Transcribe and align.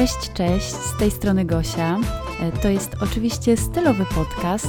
Cześć, 0.00 0.32
cześć, 0.34 0.72
z 0.72 0.98
tej 0.98 1.10
strony 1.10 1.44
Gosia. 1.44 1.98
E, 2.40 2.52
to 2.52 2.68
jest 2.68 2.94
oczywiście 3.02 3.56
stylowy 3.56 4.06
podcast. 4.14 4.68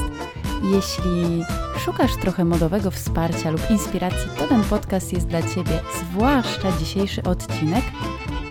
Jeśli 0.64 1.44
szukasz 1.80 2.12
trochę 2.22 2.46
modowego 2.46 2.92
wsparcia 2.92 3.52
lub 3.52 3.62
inspiracji, 3.70 4.30
to 4.38 4.48
ten 4.48 4.64
podcast 4.64 5.14
jest 5.14 5.28
dla 5.28 5.42
Ciebie, 5.42 5.80
zwłaszcza 6.00 6.72
dzisiejszy 6.72 7.24
odcinek, 7.24 7.84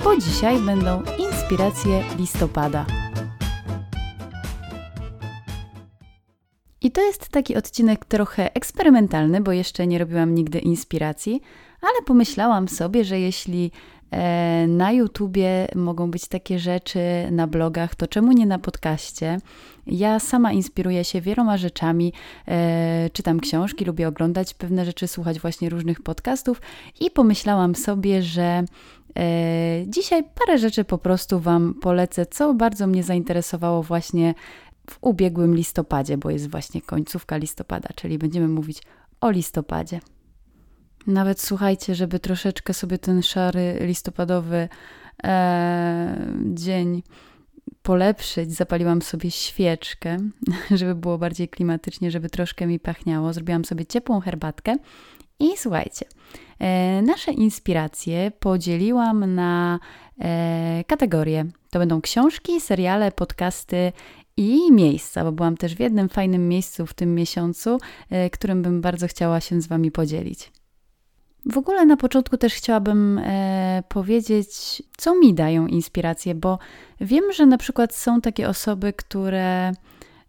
bo 0.04 0.16
dzisiaj 0.16 0.58
będą 0.58 1.02
inspiracje 1.18 2.04
listopada. 2.18 2.86
I 6.80 6.90
to 6.90 7.00
jest 7.00 7.28
taki 7.28 7.56
odcinek 7.56 8.04
trochę 8.04 8.54
eksperymentalny, 8.54 9.40
bo 9.40 9.52
jeszcze 9.52 9.86
nie 9.86 9.98
robiłam 9.98 10.34
nigdy 10.34 10.58
inspiracji, 10.58 11.40
ale 11.82 12.02
pomyślałam 12.06 12.68
sobie, 12.68 13.04
że 13.04 13.20
jeśli 13.20 13.70
na 14.68 14.92
YouTubie 14.92 15.68
mogą 15.74 16.10
być 16.10 16.28
takie 16.28 16.58
rzeczy, 16.58 17.00
na 17.30 17.46
blogach, 17.46 17.94
to 17.94 18.06
czemu 18.06 18.32
nie 18.32 18.46
na 18.46 18.58
podcaście? 18.58 19.38
Ja 19.86 20.18
sama 20.18 20.52
inspiruję 20.52 21.04
się 21.04 21.20
wieloma 21.20 21.56
rzeczami, 21.56 22.12
e, 22.48 23.10
czytam 23.12 23.40
książki, 23.40 23.84
lubię 23.84 24.08
oglądać 24.08 24.54
pewne 24.54 24.84
rzeczy, 24.84 25.08
słuchać 25.08 25.40
właśnie 25.40 25.68
różnych 25.68 26.02
podcastów 26.02 26.60
i 27.00 27.10
pomyślałam 27.10 27.74
sobie, 27.74 28.22
że 28.22 28.64
e, 29.18 29.84
dzisiaj 29.86 30.24
parę 30.34 30.58
rzeczy 30.58 30.84
po 30.84 30.98
prostu 30.98 31.40
Wam 31.40 31.74
polecę, 31.74 32.26
co 32.26 32.54
bardzo 32.54 32.86
mnie 32.86 33.02
zainteresowało 33.02 33.82
właśnie 33.82 34.34
w 34.90 34.98
ubiegłym 35.00 35.54
listopadzie, 35.54 36.18
bo 36.18 36.30
jest 36.30 36.50
właśnie 36.50 36.82
końcówka 36.82 37.36
listopada, 37.36 37.88
czyli 37.94 38.18
będziemy 38.18 38.48
mówić 38.48 38.82
o 39.20 39.30
listopadzie. 39.30 40.00
Nawet 41.06 41.40
słuchajcie, 41.40 41.94
żeby 41.94 42.18
troszeczkę 42.18 42.74
sobie 42.74 42.98
ten 42.98 43.22
szary 43.22 43.78
listopadowy 43.80 44.68
e, 45.24 46.26
dzień 46.44 47.02
polepszyć, 47.82 48.52
zapaliłam 48.52 49.02
sobie 49.02 49.30
świeczkę, 49.30 50.16
żeby 50.70 50.94
było 50.94 51.18
bardziej 51.18 51.48
klimatycznie, 51.48 52.10
żeby 52.10 52.30
troszkę 52.30 52.66
mi 52.66 52.80
pachniało. 52.80 53.32
Zrobiłam 53.32 53.64
sobie 53.64 53.86
ciepłą 53.86 54.20
herbatkę 54.20 54.76
i 55.40 55.56
słuchajcie, 55.56 56.06
e, 56.58 57.02
nasze 57.02 57.32
inspiracje 57.32 58.32
podzieliłam 58.40 59.34
na 59.34 59.78
e, 60.18 60.84
kategorie. 60.86 61.44
To 61.70 61.78
będą 61.78 62.00
książki, 62.00 62.60
seriale, 62.60 63.12
podcasty 63.12 63.92
i 64.36 64.72
miejsca, 64.72 65.24
bo 65.24 65.32
byłam 65.32 65.56
też 65.56 65.74
w 65.74 65.80
jednym 65.80 66.08
fajnym 66.08 66.48
miejscu 66.48 66.86
w 66.86 66.94
tym 66.94 67.14
miesiącu, 67.14 67.78
e, 68.10 68.30
którym 68.30 68.62
bym 68.62 68.80
bardzo 68.80 69.08
chciała 69.08 69.40
się 69.40 69.60
z 69.60 69.66
Wami 69.66 69.90
podzielić. 69.90 70.59
W 71.46 71.58
ogóle 71.58 71.86
na 71.86 71.96
początku 71.96 72.36
też 72.36 72.54
chciałabym 72.54 73.18
e, 73.18 73.82
powiedzieć, 73.88 74.82
co 74.96 75.14
mi 75.14 75.34
dają 75.34 75.66
inspiracje, 75.66 76.34
bo 76.34 76.58
wiem, 77.00 77.32
że 77.32 77.46
na 77.46 77.58
przykład 77.58 77.94
są 77.94 78.20
takie 78.20 78.48
osoby, 78.48 78.92
które 78.92 79.72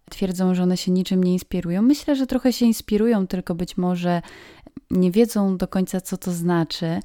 twierdzą, 0.09 0.55
że 0.55 0.63
one 0.63 0.77
się 0.77 0.91
niczym 0.91 1.23
nie 1.23 1.33
inspirują. 1.33 1.81
Myślę, 1.81 2.15
że 2.15 2.27
trochę 2.27 2.53
się 2.53 2.65
inspirują, 2.65 3.27
tylko 3.27 3.55
być 3.55 3.77
może 3.77 4.21
nie 4.91 5.11
wiedzą 5.11 5.57
do 5.57 5.67
końca, 5.67 6.01
co 6.01 6.17
to 6.17 6.31
znaczy. 6.31 6.99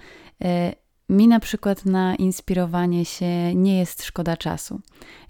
E, 0.44 0.72
mi 1.08 1.28
na 1.28 1.40
przykład 1.40 1.84
na 1.84 2.14
inspirowanie 2.14 3.04
się 3.04 3.54
nie 3.54 3.78
jest 3.78 4.04
szkoda 4.04 4.36
czasu. 4.36 4.80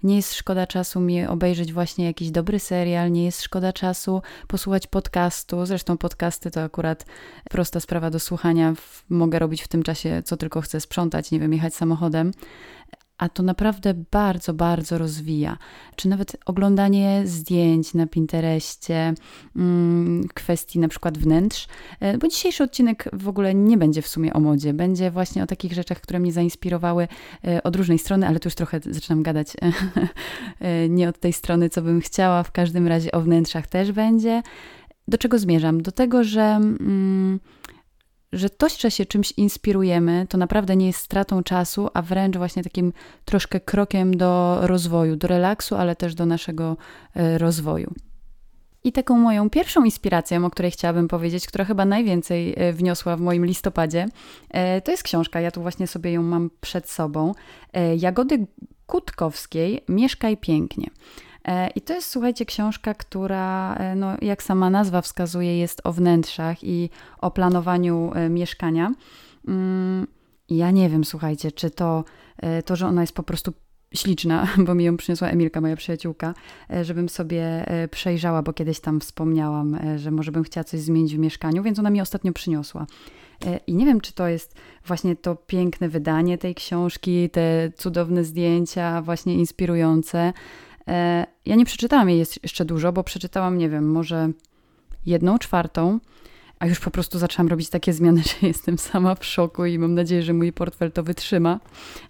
Nie 0.03 0.15
jest 0.15 0.33
szkoda 0.33 0.67
czasu 0.67 0.99
mi 0.99 1.25
obejrzeć 1.25 1.73
właśnie 1.73 2.05
jakiś 2.05 2.31
dobry 2.31 2.59
serial, 2.59 3.11
nie 3.11 3.25
jest 3.25 3.41
szkoda 3.41 3.73
czasu 3.73 4.21
posłuchać 4.47 4.87
podcastu. 4.87 5.65
Zresztą 5.65 5.97
podcasty 5.97 6.51
to 6.51 6.61
akurat 6.61 7.05
prosta 7.49 7.79
sprawa 7.79 8.09
do 8.09 8.19
słuchania. 8.19 8.73
Mogę 9.09 9.39
robić 9.39 9.61
w 9.61 9.67
tym 9.67 9.83
czasie, 9.83 10.23
co 10.25 10.37
tylko 10.37 10.61
chcę, 10.61 10.79
sprzątać, 10.79 11.31
nie 11.31 11.39
wiem, 11.39 11.53
jechać 11.53 11.75
samochodem 11.75 12.31
a 13.17 13.29
to 13.29 13.43
naprawdę 13.43 13.93
bardzo, 14.11 14.53
bardzo 14.53 14.97
rozwija. 14.97 15.57
Czy 15.95 16.09
nawet 16.09 16.37
oglądanie 16.45 17.21
zdjęć 17.25 17.93
na 17.93 18.07
Pinterestie, 18.07 19.13
mm, 19.55 20.27
kwestii 20.33 20.79
na 20.79 20.87
przykład 20.87 21.17
wnętrz, 21.17 21.67
e, 21.99 22.17
bo 22.17 22.27
dzisiejszy 22.27 22.63
odcinek 22.63 23.09
w 23.13 23.27
ogóle 23.27 23.55
nie 23.55 23.77
będzie 23.77 24.01
w 24.01 24.07
sumie 24.07 24.33
o 24.33 24.39
modzie, 24.39 24.73
będzie 24.73 25.11
właśnie 25.11 25.43
o 25.43 25.47
takich 25.47 25.73
rzeczach, 25.73 26.01
które 26.01 26.19
mnie 26.19 26.31
zainspirowały 26.31 27.07
e, 27.47 27.63
od 27.63 27.75
różnej 27.75 27.99
strony, 27.99 28.27
ale 28.27 28.39
tu 28.39 28.47
już 28.47 28.55
trochę 28.55 28.79
zaczynam 28.85 29.23
gadać 29.23 29.47
e, 30.61 30.89
nie 30.97 31.09
od 31.09 31.19
tej 31.19 31.33
strony, 31.33 31.69
co 31.69 31.81
bym 31.81 32.01
chciała, 32.01 32.43
w 32.43 32.51
każdym 32.51 32.87
razie 32.87 33.11
o 33.11 33.21
wnętrzach 33.21 33.67
też 33.67 33.91
będzie. 33.91 34.41
Do 35.07 35.17
czego 35.17 35.39
zmierzam? 35.39 35.81
Do 35.81 35.91
tego, 35.91 36.23
że... 36.23 36.41
Mm, 36.41 37.39
że 38.33 38.49
to, 38.49 38.69
że 38.69 38.91
się 38.91 39.05
czymś 39.05 39.31
inspirujemy, 39.31 40.25
to 40.29 40.37
naprawdę 40.37 40.75
nie 40.75 40.87
jest 40.87 40.99
stratą 40.99 41.43
czasu, 41.43 41.89
a 41.93 42.01
wręcz 42.01 42.37
właśnie 42.37 42.63
takim 42.63 42.93
troszkę 43.25 43.59
krokiem 43.59 44.17
do 44.17 44.59
rozwoju, 44.61 45.15
do 45.15 45.27
relaksu, 45.27 45.75
ale 45.75 45.95
też 45.95 46.15
do 46.15 46.25
naszego 46.25 46.77
e, 47.15 47.37
rozwoju. 47.37 47.93
I 48.83 48.91
taką 48.91 49.17
moją 49.17 49.49
pierwszą 49.49 49.83
inspiracją, 49.83 50.45
o 50.45 50.49
której 50.49 50.71
chciałabym 50.71 51.07
powiedzieć, 51.07 51.47
która 51.47 51.65
chyba 51.65 51.85
najwięcej 51.85 52.53
e, 52.57 52.73
wniosła 52.73 53.15
w 53.15 53.21
moim 53.21 53.45
listopadzie, 53.45 54.05
e, 54.49 54.81
to 54.81 54.91
jest 54.91 55.03
książka. 55.03 55.41
Ja 55.41 55.51
tu 55.51 55.61
właśnie 55.61 55.87
sobie 55.87 56.11
ją 56.11 56.23
mam 56.23 56.49
przed 56.61 56.89
sobą. 56.89 57.33
Jagody 57.97 58.47
Kutkowskiej 58.85 59.83
Mieszkaj 59.89 60.37
pięknie. 60.37 60.87
E, 61.47 61.69
I 61.69 61.81
to 61.81 61.93
jest, 61.93 62.09
słuchajcie, 62.09 62.45
książka, 62.45 62.93
która, 62.93 63.75
e, 63.75 63.95
no, 63.95 64.17
jak 64.21 64.43
sama 64.43 64.69
nazwa 64.69 65.01
wskazuje, 65.01 65.57
jest 65.57 65.81
o 65.83 65.93
wnętrzach 65.93 66.63
i 66.63 66.89
o 67.21 67.31
planowaniu 67.31 68.11
e, 68.15 68.29
mieszkania. 68.29 68.93
Mm, 69.47 70.07
ja 70.49 70.71
nie 70.71 70.89
wiem, 70.89 71.05
słuchajcie, 71.05 71.51
czy 71.51 71.69
to, 71.69 72.03
to, 72.65 72.75
że 72.75 72.87
ona 72.87 73.01
jest 73.01 73.13
po 73.13 73.23
prostu 73.23 73.53
śliczna, 73.93 74.47
bo 74.65 74.75
mi 74.75 74.83
ją 74.83 74.97
przyniosła 74.97 75.27
Emilka, 75.27 75.61
moja 75.61 75.75
przyjaciółka, 75.75 76.33
żebym 76.81 77.09
sobie 77.09 77.65
przejrzała, 77.91 78.41
bo 78.41 78.53
kiedyś 78.53 78.79
tam 78.79 78.99
wspomniałam, 78.99 79.79
że 79.95 80.11
może 80.11 80.31
bym 80.31 80.43
chciała 80.43 80.63
coś 80.63 80.79
zmienić 80.79 81.15
w 81.15 81.19
mieszkaniu, 81.19 81.63
więc 81.63 81.79
ona 81.79 81.89
mi 81.89 82.01
ostatnio 82.01 82.33
przyniosła. 82.33 82.85
I 83.67 83.73
nie 83.73 83.85
wiem, 83.85 84.01
czy 84.01 84.13
to 84.13 84.27
jest 84.27 84.55
właśnie 84.85 85.15
to 85.15 85.35
piękne 85.35 85.89
wydanie 85.89 86.37
tej 86.37 86.55
książki, 86.55 87.29
te 87.29 87.71
cudowne 87.75 88.23
zdjęcia, 88.23 89.01
właśnie 89.01 89.35
inspirujące, 89.35 90.33
ja 91.45 91.55
nie 91.55 91.65
przeczytałam 91.65 92.09
jej 92.09 92.25
jeszcze 92.43 92.65
dużo, 92.65 92.91
bo 92.91 93.03
przeczytałam, 93.03 93.57
nie 93.57 93.69
wiem, 93.69 93.91
może 93.91 94.29
jedną 95.05 95.37
czwartą, 95.37 95.99
a 96.59 96.67
już 96.67 96.79
po 96.79 96.91
prostu 96.91 97.19
zaczęłam 97.19 97.47
robić 97.47 97.69
takie 97.69 97.93
zmiany, 97.93 98.21
że 98.41 98.47
jestem 98.47 98.77
sama 98.77 99.15
w 99.15 99.25
szoku 99.25 99.65
i 99.65 99.79
mam 99.79 99.95
nadzieję, 99.95 100.23
że 100.23 100.33
mój 100.33 100.53
portfel 100.53 100.91
to 100.91 101.03
wytrzyma 101.03 101.59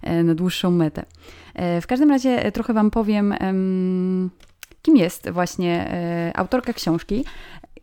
e, 0.02 0.22
na 0.22 0.34
dłuższą 0.34 0.70
metę. 0.70 1.04
E, 1.54 1.80
w 1.80 1.86
każdym 1.86 2.10
razie 2.10 2.52
trochę 2.52 2.72
Wam 2.72 2.90
powiem, 2.90 3.34
kim 4.82 4.96
jest 4.96 5.30
właśnie 5.30 5.92
autorka 6.34 6.72
książki. 6.72 7.24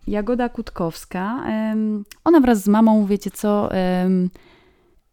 Jagoda 0.08 0.50
Kutkowska. 0.50 1.44
Ona 2.24 2.40
wraz 2.40 2.64
z 2.64 2.68
mamą, 2.68 3.06
wiecie 3.06 3.32
co, 3.32 3.70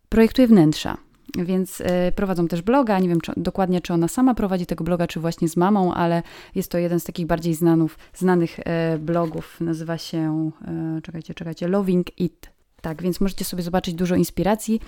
projektuje 0.08 0.48
wnętrza. 0.48 0.96
Więc 1.38 1.80
y, 1.80 1.84
prowadzą 2.16 2.48
też 2.48 2.62
bloga. 2.62 2.98
Nie 2.98 3.08
wiem 3.08 3.20
czy, 3.20 3.32
dokładnie, 3.36 3.80
czy 3.80 3.92
ona 3.92 4.08
sama 4.08 4.34
prowadzi 4.34 4.66
tego 4.66 4.84
bloga, 4.84 5.06
czy 5.06 5.20
właśnie 5.20 5.48
z 5.48 5.56
mamą, 5.56 5.94
ale 5.94 6.22
jest 6.54 6.70
to 6.70 6.78
jeden 6.78 7.00
z 7.00 7.04
takich 7.04 7.26
bardziej 7.26 7.54
znanów, 7.54 7.98
znanych 8.14 8.58
y, 8.58 8.62
blogów. 8.98 9.60
Nazywa 9.60 9.98
się, 9.98 10.50
y, 10.98 11.02
czekajcie, 11.02 11.34
czekajcie, 11.34 11.68
Loving 11.68 12.20
It. 12.20 12.50
Tak, 12.80 13.02
więc 13.02 13.20
możecie 13.20 13.44
sobie 13.44 13.62
zobaczyć 13.62 13.94
dużo 13.94 14.16
inspiracji. 14.16 14.80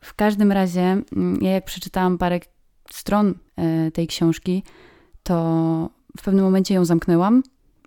W 0.00 0.14
każdym 0.14 0.52
razie, 0.52 0.80
mm, 0.80 1.38
ja 1.42 1.50
jak 1.50 1.64
przeczytałam 1.64 2.18
parę 2.18 2.40
stron 2.90 3.34
tej 3.92 4.06
książki, 4.06 4.62
to 5.22 5.90
w 6.18 6.22
pewnym 6.22 6.44
momencie 6.44 6.74
ją 6.74 6.84
zamknęłam 6.84 7.42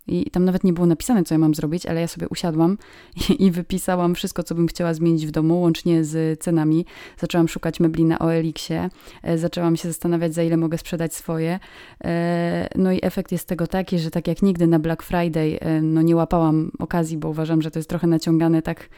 i 0.07 0.31
tam 0.31 0.45
nawet 0.45 0.63
nie 0.63 0.73
było 0.73 0.88
napisane, 0.88 1.23
co 1.23 1.33
ja 1.33 1.39
mam 1.39 1.55
zrobić, 1.55 1.85
ale 1.85 2.01
ja 2.01 2.07
sobie 2.07 2.27
usiadłam 2.29 2.77
i, 3.39 3.51
wypisałam 3.51 4.16
wszystko, 4.16 4.43
co 4.43 4.55
bym 4.55 4.67
chciała 4.67 4.93
zmienić 4.93 5.28
w 5.28 5.31
domu, 5.31 5.61
łącznie 5.61 6.03
z 6.03 6.40
cenami. 6.40 6.85
Zaczęłam 7.17 7.47
szukać 7.47 7.79
mebli 7.79 8.05
na 8.05 8.19
OLX-ie, 8.19 8.90
e, 9.23 9.37
zaczęłam 9.37 9.75
się 9.75 9.87
zastanawiać, 9.87 10.34
za 10.34 10.43
ile 10.43 10.57
mogę 10.57 10.78
sprzedać 10.78 11.13
swoje. 11.13 11.59
E, 12.03 12.67
no 12.75 12.91
i 12.91 12.99
efekt 13.02 13.31
jest 13.31 13.47
tego 13.47 13.67
taki, 13.67 13.99
że 13.99 14.11
tak 14.11 14.28
jak 14.28 14.41
nigdy 14.41 14.67
na 14.67 14.79
Black 14.79 15.03
Friday, 15.03 15.59
e, 15.59 15.81
no 15.81 16.02
nie 16.02 16.16
łapałam 16.16 16.72
okazji, 16.79 17.17
bo 17.17 17.29
uważam, 17.29 17.61
że 17.61 17.72
to 17.72 17.79
jest 17.79 17.90
trochę 17.90 18.07
naciągane 18.07 18.61
tak 18.61 18.90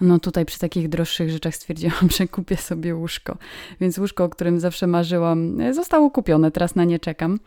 no 0.00 0.18
tutaj 0.18 0.46
przy 0.46 0.58
takich 0.58 0.88
droższych 0.88 1.30
rzeczach 1.30 1.54
stwierdziłam, 1.54 2.10
że 2.16 2.28
kupię 2.28 2.56
sobie 2.56 2.94
łóżko. 2.94 3.36
Więc 3.80 3.98
łóżko, 3.98 4.24
o 4.24 4.28
którym 4.28 4.60
zawsze 4.60 4.86
marzyłam, 4.86 5.58
zostało 5.74 6.10
kupione, 6.10 6.50
teraz 6.50 6.74
na 6.74 6.84
nie 6.84 6.98
czekam. 6.98 7.38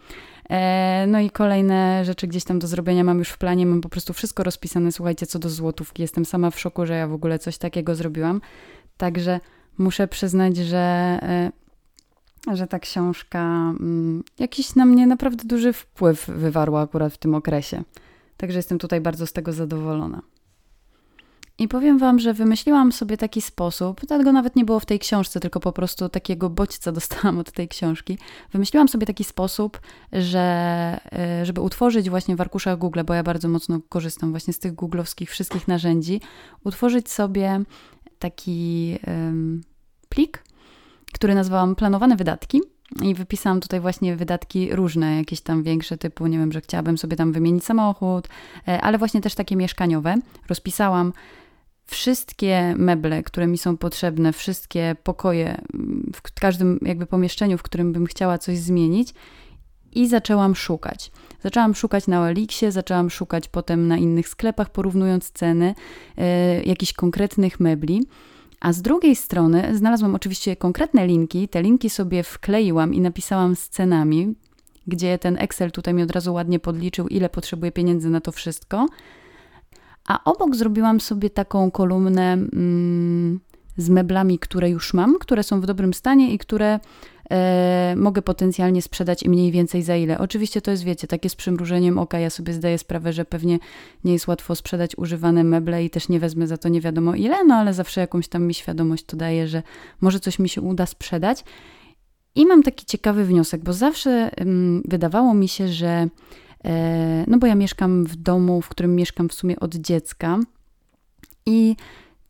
E, 0.50 1.06
no 1.08 1.20
i 1.20 1.30
kolejne 1.30 2.06
rzeczy 2.06 2.28
gdzieś 2.28 2.44
tam 2.44 2.60
do 2.60 2.68
zrobienia 2.68 3.04
mam 3.04 3.20
już 3.20 3.30
w 3.30 3.38
planie, 3.38 3.66
mam 3.66 3.82
po 3.82 3.90
prostu 3.90 4.14
wszystko 4.14 4.44
rozpisane, 4.44 4.92
słuchajcie, 4.92 5.26
co 5.26 5.40
do 5.40 5.50
złotówki. 5.50 6.02
Jestem 6.02 6.26
sama 6.26 6.52
w 6.52 6.60
szoku, 6.60 6.86
że 6.86 6.94
ja 6.94 7.08
w 7.08 7.14
ogóle 7.14 7.40
coś 7.40 7.58
takiego 7.58 7.96
zrobiłam. 7.96 8.42
Także 8.98 9.40
muszę 9.78 10.08
przyznać, 10.08 10.58
że, 10.58 11.20
e, 11.22 11.52
że 12.56 12.68
ta 12.68 12.80
książka 12.80 13.40
mm, 13.40 14.24
jakiś 14.40 14.76
na 14.76 14.86
mnie 14.86 15.08
naprawdę 15.08 15.44
duży 15.44 15.74
wpływ 15.74 16.28
wywarła 16.28 16.82
akurat 16.82 17.14
w 17.14 17.18
tym 17.18 17.36
okresie. 17.36 17.84
Także 18.38 18.60
jestem 18.60 18.78
tutaj 18.78 19.02
bardzo 19.02 19.28
z 19.28 19.34
tego 19.34 19.54
zadowolona. 19.54 20.22
I 21.58 21.68
powiem 21.68 21.98
Wam, 21.98 22.20
że 22.20 22.34
wymyśliłam 22.34 22.92
sobie 22.92 23.18
taki 23.18 23.42
sposób, 23.42 24.02
tego 24.08 24.32
nawet 24.32 24.56
nie 24.56 24.66
było 24.66 24.80
w 24.80 24.86
tej 24.86 25.00
książce, 25.00 25.40
tylko 25.40 25.60
po 25.60 25.72
prostu 25.72 26.10
takiego 26.10 26.50
bodźca 26.50 26.92
dostałam 27.02 27.40
od 27.40 27.52
tej 27.52 27.68
książki. 27.68 28.18
Wymyśliłam 28.52 28.88
sobie 28.88 29.06
taki 29.08 29.24
sposób, 29.24 29.82
że 30.12 30.40
e, 31.12 31.46
żeby 31.46 31.62
utworzyć 31.62 32.10
właśnie 32.10 32.36
w 32.36 32.42
arkuszach 32.42 32.78
Google, 32.78 33.02
bo 33.06 33.14
ja 33.14 33.24
bardzo 33.24 33.50
mocno 33.50 33.80
korzystam 33.90 34.32
właśnie 34.32 34.54
z 34.54 34.60
tych 34.60 34.74
googlowskich 34.74 35.32
wszystkich 35.32 35.68
narzędzi, 35.68 36.22
utworzyć 36.64 37.10
sobie 37.12 37.62
taki 38.20 38.98
um, 39.08 39.62
plik, 40.10 40.44
który 41.14 41.36
nazwałam 41.36 41.76
planowane 41.76 42.16
wydatki. 42.16 42.62
I 43.02 43.16
wypisałam 43.16 43.60
tutaj 43.62 43.80
właśnie 43.80 44.16
wydatki 44.16 44.76
różne, 44.76 45.18
jakieś 45.18 45.42
tam 45.42 45.64
większe, 45.64 45.98
typu, 45.98 46.28
nie 46.28 46.38
wiem, 46.38 46.52
że 46.52 46.62
chciałabym 46.62 46.98
sobie 46.98 47.18
tam 47.18 47.32
wymienić 47.32 47.66
samochód, 47.66 48.28
e, 48.68 48.82
ale 48.82 48.98
właśnie 48.98 49.22
też 49.22 49.36
takie 49.36 49.56
mieszkaniowe. 49.56 50.16
Rozpisałam 50.50 51.14
wszystkie 51.86 52.76
meble, 52.78 53.24
które 53.24 53.48
mi 53.48 53.58
są 53.58 53.78
potrzebne, 53.78 54.34
wszystkie 54.34 54.96
pokoje 55.04 55.62
w 56.16 56.22
każdym 56.40 56.80
jakby 56.82 57.06
pomieszczeniu, 57.06 57.58
w 57.58 57.64
którym 57.64 57.94
bym 57.94 58.06
chciała 58.06 58.38
coś 58.38 58.58
zmienić 58.58 59.14
i 59.92 60.08
zaczęłam 60.08 60.56
szukać. 60.56 61.12
Zaczęłam 61.44 61.76
szukać 61.76 62.08
na 62.08 62.30
Elixie, 62.30 62.72
zaczęłam 62.72 63.10
szukać 63.10 63.48
potem 63.48 63.88
na 63.88 63.98
innych 63.98 64.30
sklepach, 64.30 64.70
porównując 64.70 65.32
ceny 65.32 65.76
y, 66.18 66.64
jakichś 66.66 66.94
konkretnych 66.94 67.60
mebli. 67.60 68.04
A 68.60 68.74
z 68.74 68.82
drugiej 68.82 69.16
strony 69.16 69.78
znalazłam 69.78 70.16
oczywiście 70.16 70.56
konkretne 70.56 71.08
linki. 71.08 71.48
Te 71.48 71.62
linki 71.62 71.90
sobie 71.90 72.24
wkleiłam 72.24 72.94
i 72.94 73.02
napisałam 73.02 73.56
z 73.56 73.70
cenami, 73.70 74.36
gdzie 74.88 75.18
ten 75.18 75.38
Excel 75.38 75.72
tutaj 75.72 75.94
mi 75.94 76.04
od 76.04 76.12
razu 76.12 76.34
ładnie 76.34 76.60
podliczył, 76.60 77.08
ile 77.08 77.30
potrzebuję 77.30 77.72
pieniędzy 77.72 78.10
na 78.10 78.22
to 78.22 78.32
wszystko. 78.32 78.88
A 80.08 80.24
obok 80.24 80.56
zrobiłam 80.56 81.02
sobie 81.02 81.30
taką 81.30 81.72
kolumnę 81.72 82.34
mm, 82.34 83.40
z 83.78 83.90
meblami, 83.90 84.40
które 84.40 84.70
już 84.70 84.94
mam, 84.94 85.20
które 85.20 85.44
są 85.44 85.62
w 85.62 85.66
dobrym 85.66 85.94
stanie 85.94 86.34
i 86.34 86.38
które 86.38 86.80
e, 87.30 87.94
mogę 87.98 88.22
potencjalnie 88.22 88.82
sprzedać 88.82 89.24
i 89.24 89.30
mniej 89.30 89.52
więcej 89.52 89.84
za 89.84 89.96
ile. 89.96 90.20
Oczywiście 90.20 90.62
to 90.62 90.72
jest, 90.72 90.84
wiecie, 90.84 91.08
takie 91.08 91.30
z 91.30 91.36
przymrużeniem 91.36 92.00
oka. 92.00 92.20
Ja 92.20 92.30
sobie 92.30 92.54
zdaję 92.54 92.78
sprawę, 92.78 93.14
że 93.14 93.26
pewnie 93.26 93.60
nie 94.04 94.14
jest 94.14 94.28
łatwo 94.28 94.56
sprzedać 94.56 94.98
używane 94.98 95.44
meble 95.44 95.86
i 95.86 95.90
też 95.90 96.10
nie 96.10 96.20
wezmę 96.20 96.48
za 96.48 96.58
to 96.58 96.70
nie 96.70 96.82
wiadomo 96.82 97.16
ile, 97.16 97.46
no 97.46 97.56
ale 97.56 97.74
zawsze 97.74 98.02
jakąś 98.02 98.28
tam 98.28 98.44
mi 98.44 98.54
świadomość 98.54 99.06
to 99.06 99.18
daje, 99.18 99.48
że 99.48 99.64
może 100.02 100.20
coś 100.20 100.40
mi 100.40 100.50
się 100.50 100.62
uda 100.62 100.86
sprzedać. 100.86 101.44
I 102.36 102.46
mam 102.46 102.64
taki 102.64 102.86
ciekawy 102.86 103.26
wniosek, 103.26 103.64
bo 103.64 103.74
zawsze 103.74 104.32
mm, 104.36 104.84
wydawało 104.86 105.34
mi 105.34 105.48
się, 105.48 105.68
że 105.68 106.08
no 107.28 107.38
bo 107.38 107.48
ja 107.48 107.56
mieszkam 107.56 108.06
w 108.06 108.16
domu, 108.16 108.62
w 108.62 108.70
którym 108.70 108.96
mieszkam 108.96 109.30
w 109.30 109.34
sumie 109.34 109.60
od 109.60 109.76
dziecka 109.76 110.40
i 111.46 111.76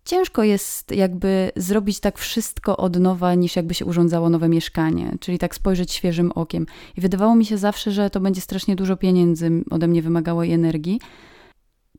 ciężko 0.05 0.43
jest 0.43 0.91
jakby 0.91 1.51
zrobić 1.55 1.99
tak 1.99 2.17
wszystko 2.17 2.77
od 2.77 2.99
nowa, 2.99 3.35
niż 3.35 3.55
jakby 3.55 3.73
się 3.73 3.85
urządzało 3.85 4.29
nowe 4.29 4.49
mieszkanie, 4.49 5.15
czyli 5.19 5.39
tak 5.39 5.55
spojrzeć 5.55 5.91
świeżym 5.91 6.31
okiem. 6.31 6.65
I 6.97 7.01
wydawało 7.01 7.35
mi 7.35 7.45
się 7.45 7.57
zawsze, 7.57 7.91
że 7.91 8.09
to 8.09 8.19
będzie 8.19 8.41
strasznie 8.41 8.75
dużo 8.75 8.97
pieniędzy 8.97 9.51
ode 9.71 9.87
mnie 9.87 10.01
wymagało 10.01 10.43
i 10.43 10.51
energii. 10.51 10.99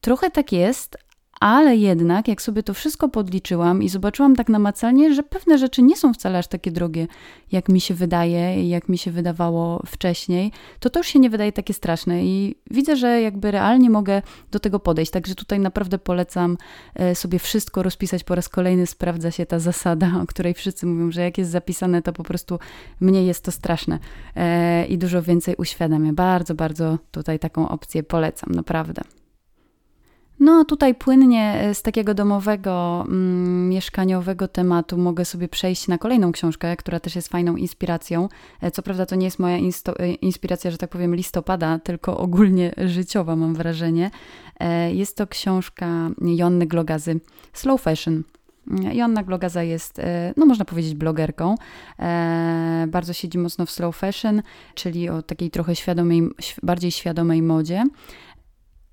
Trochę 0.00 0.30
tak 0.30 0.52
jest, 0.52 0.96
ale 1.44 1.76
jednak, 1.76 2.28
jak 2.28 2.42
sobie 2.42 2.62
to 2.62 2.74
wszystko 2.74 3.08
podliczyłam 3.08 3.82
i 3.82 3.88
zobaczyłam 3.88 4.36
tak 4.36 4.48
namacalnie, 4.48 5.14
że 5.14 5.22
pewne 5.22 5.58
rzeczy 5.58 5.82
nie 5.82 5.96
są 5.96 6.14
wcale 6.14 6.38
aż 6.38 6.46
takie 6.46 6.70
drogie, 6.70 7.06
jak 7.52 7.68
mi 7.68 7.80
się 7.80 7.94
wydaje 7.94 8.62
i 8.62 8.68
jak 8.68 8.88
mi 8.88 8.98
się 8.98 9.10
wydawało 9.10 9.82
wcześniej, 9.86 10.52
to 10.80 10.90
to 10.90 11.00
już 11.00 11.06
się 11.06 11.18
nie 11.18 11.30
wydaje 11.30 11.52
takie 11.52 11.74
straszne 11.74 12.24
i 12.24 12.54
widzę, 12.70 12.96
że 12.96 13.20
jakby 13.20 13.50
realnie 13.50 13.90
mogę 13.90 14.22
do 14.50 14.60
tego 14.60 14.80
podejść. 14.80 15.10
Także 15.10 15.34
tutaj 15.34 15.60
naprawdę 15.60 15.98
polecam 15.98 16.56
e, 16.94 17.14
sobie 17.14 17.38
wszystko 17.38 17.82
rozpisać. 17.82 18.24
Po 18.24 18.34
raz 18.34 18.48
kolejny 18.48 18.86
sprawdza 18.86 19.30
się 19.30 19.46
ta 19.46 19.58
zasada, 19.58 20.12
o 20.22 20.26
której 20.26 20.54
wszyscy 20.54 20.86
mówią, 20.86 21.12
że 21.12 21.22
jak 21.22 21.38
jest 21.38 21.50
zapisane, 21.50 22.02
to 22.02 22.12
po 22.12 22.22
prostu 22.22 22.58
mniej 23.00 23.26
jest 23.26 23.44
to 23.44 23.52
straszne 23.52 23.98
e, 24.36 24.86
i 24.86 24.98
dużo 24.98 25.22
więcej 25.22 25.54
uświadamia. 25.58 26.12
Bardzo, 26.12 26.54
bardzo 26.54 26.98
tutaj 27.10 27.38
taką 27.38 27.68
opcję 27.68 28.02
polecam, 28.02 28.50
naprawdę. 28.54 29.02
No, 30.40 30.64
tutaj 30.64 30.94
płynnie 30.94 31.60
e, 31.60 31.74
z 31.74 31.82
takiego 31.82 32.14
domowego, 32.14 33.04
mm, 33.08 33.68
mieszkaniowego 33.68 34.48
tematu 34.48 34.98
mogę 34.98 35.24
sobie 35.24 35.48
przejść 35.48 35.88
na 35.88 35.98
kolejną 35.98 36.32
książkę, 36.32 36.76
która 36.76 37.00
też 37.00 37.16
jest 37.16 37.28
fajną 37.28 37.56
inspiracją. 37.56 38.28
E, 38.60 38.70
co 38.70 38.82
prawda, 38.82 39.06
to 39.06 39.16
nie 39.16 39.24
jest 39.24 39.38
moja 39.38 39.56
e, 39.56 39.60
inspiracja, 40.12 40.70
że 40.70 40.78
tak 40.78 40.90
powiem, 40.90 41.14
listopada, 41.14 41.78
tylko 41.78 42.18
ogólnie 42.18 42.72
życiowa, 42.84 43.36
mam 43.36 43.54
wrażenie. 43.54 44.10
Jest 44.92 45.16
to 45.16 45.26
książka 45.26 46.10
Jonny 46.20 46.66
Glogazy, 46.66 47.20
Slow 47.52 47.82
Fashion. 47.82 48.22
Jonna 48.92 49.22
Glogaza 49.22 49.62
jest, 49.62 50.00
no 50.36 50.46
można 50.46 50.64
powiedzieć, 50.64 50.94
blogerką. 50.94 51.54
Bardzo 52.88 53.12
siedzi 53.12 53.38
mocno 53.38 53.66
w 53.66 53.70
slow 53.70 53.96
fashion, 53.96 54.42
czyli 54.74 55.08
o 55.08 55.22
takiej 55.22 55.50
trochę 55.50 55.76
świadomej, 55.76 56.28
bardziej 56.62 56.90
świadomej 56.90 57.42
modzie. 57.42 57.84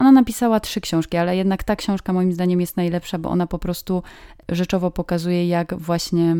Ona 0.01 0.11
napisała 0.11 0.59
trzy 0.59 0.81
książki, 0.81 1.17
ale 1.17 1.37
jednak 1.37 1.63
ta 1.63 1.75
książka 1.75 2.13
moim 2.13 2.33
zdaniem 2.33 2.61
jest 2.61 2.77
najlepsza, 2.77 3.17
bo 3.17 3.29
ona 3.29 3.47
po 3.47 3.59
prostu 3.59 4.03
rzeczowo 4.49 4.91
pokazuje, 4.91 5.47
jak 5.47 5.73
właśnie 5.77 6.35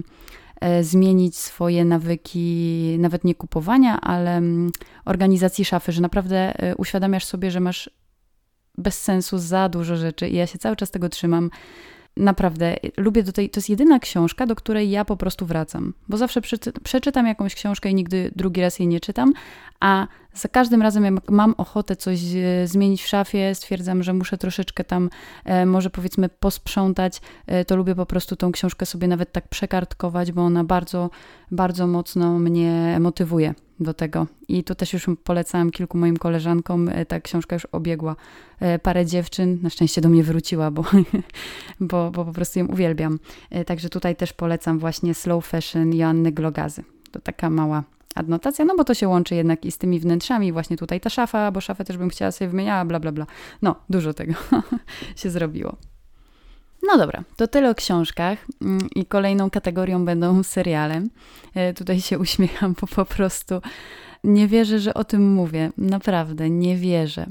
e, 0.62 0.84
zmienić 0.84 1.38
swoje 1.38 1.86
nawyki, 1.86 2.96
nawet 3.00 3.24
nie 3.24 3.36
kupowania, 3.36 4.02
ale 4.02 4.38
mm, 4.38 4.72
organizacji 5.06 5.66
szafy, 5.66 5.92
że 5.92 6.02
naprawdę 6.02 6.60
e, 6.60 6.76
uświadamiasz 6.76 7.26
sobie, 7.26 7.52
że 7.52 7.60
masz 7.60 7.90
bez 8.78 9.02
sensu 9.02 9.38
za 9.38 9.70
dużo 9.70 9.96
rzeczy 9.96 10.30
i 10.30 10.36
ja 10.36 10.48
się 10.48 10.58
cały 10.58 10.76
czas 10.76 10.92
tego 10.92 11.10
trzymam. 11.10 11.50
Naprawdę, 12.18 12.76
lubię 12.98 13.24
do 13.24 13.32
tej, 13.32 13.50
to 13.50 13.60
jest 13.60 13.70
jedyna 13.70 14.00
książka, 14.00 14.46
do 14.46 14.56
której 14.56 14.90
ja 14.90 15.06
po 15.06 15.18
prostu 15.18 15.46
wracam, 15.46 15.94
bo 16.08 16.18
zawsze 16.18 16.42
przeczytam 16.84 17.28
jakąś 17.28 17.56
książkę 17.56 17.90
i 17.90 17.96
nigdy 17.96 18.32
drugi 18.36 18.62
raz 18.62 18.80
jej 18.80 18.88
nie 18.88 19.00
czytam, 19.00 19.34
a 19.80 20.08
za 20.34 20.50
każdym 20.50 20.82
razem, 20.82 21.04
jak 21.04 21.32
mam 21.32 21.56
ochotę 21.58 21.96
coś 21.96 22.20
e, 22.36 22.68
zmienić 22.68 23.04
w 23.04 23.08
szafie, 23.08 23.56
stwierdzam, 23.56 24.04
że 24.04 24.14
muszę 24.14 24.38
troszeczkę 24.38 24.84
tam, 24.84 25.10
e, 25.46 25.66
może 25.66 25.90
powiedzmy, 25.90 26.30
posprzątać, 26.30 27.22
e, 27.48 27.66
to 27.66 27.76
lubię 27.76 27.96
po 27.96 28.06
prostu 28.06 28.36
tą 28.36 28.52
książkę 28.52 28.86
sobie 28.86 29.08
nawet 29.08 29.32
tak 29.32 29.48
przekartkować, 29.48 30.32
bo 30.32 30.42
ona 30.42 30.64
bardzo, 30.64 31.10
bardzo 31.52 31.88
mocno 31.88 32.40
mnie 32.40 32.98
motywuje 33.00 33.54
do 33.80 33.94
tego. 33.94 34.28
I 34.48 34.64
tu 34.64 34.76
też 34.76 34.94
już 34.94 35.06
polecałam 35.24 35.72
kilku 35.72 35.98
moim 35.98 36.18
koleżankom. 36.18 36.90
Ta 37.08 37.20
książka 37.20 37.56
już 37.56 37.66
obiegła 37.66 38.16
parę 38.84 39.06
dziewczyn. 39.06 39.60
Na 39.62 39.70
szczęście 39.70 40.02
do 40.02 40.10
mnie 40.10 40.24
wróciła, 40.24 40.72
bo, 40.72 40.84
bo, 41.80 42.12
bo 42.12 42.26
po 42.26 42.32
prostu 42.32 42.60
ją 42.60 42.68
uwielbiam. 42.68 43.20
Także 43.66 43.90
tutaj 43.90 44.16
też 44.16 44.34
polecam 44.34 44.80
właśnie 44.80 45.14
Slow 45.14 45.46
Fashion 45.46 45.94
Joanny 45.94 46.32
Glogazy. 46.32 46.84
To 47.12 47.20
taka 47.20 47.50
mała 47.50 47.84
adnotacja, 48.16 48.66
no 48.66 48.76
bo 48.76 48.84
to 48.84 48.94
się 48.94 49.08
łączy 49.08 49.36
jednak 49.36 49.66
i 49.66 49.72
z 49.72 49.78
tymi 49.78 50.00
wnętrzami, 50.00 50.52
właśnie 50.52 50.78
tutaj 50.78 51.00
ta 51.00 51.10
szafa, 51.10 51.52
bo 51.52 51.62
szafę 51.62 51.86
też 51.86 51.98
bym 51.98 52.10
chciała 52.10 52.32
sobie 52.32 52.50
wymieniała, 52.50 52.86
bla, 52.86 53.00
bla, 53.00 53.12
bla. 53.12 53.26
No, 53.62 53.76
dużo 53.90 54.14
tego 54.14 54.34
się 55.16 55.30
zrobiło. 55.30 55.76
No 56.84 56.98
dobra, 56.98 57.24
to 57.36 57.48
tyle 57.48 57.70
o 57.70 57.76
książkach 57.76 58.46
mm, 58.62 58.88
i 58.96 59.06
kolejną 59.06 59.50
kategorią 59.50 60.06
będą 60.06 60.44
seriale. 60.44 61.02
E, 61.56 61.74
tutaj 61.74 62.02
się 62.02 62.20
uśmiecham, 62.20 62.76
bo 62.82 62.88
po 62.88 63.06
prostu 63.06 63.62
nie 64.24 64.48
wierzę, 64.48 64.80
że 64.80 64.94
o 64.94 65.04
tym 65.04 65.34
mówię. 65.34 65.72
Naprawdę, 65.78 66.50
nie 66.50 66.78
wierzę. 66.78 67.28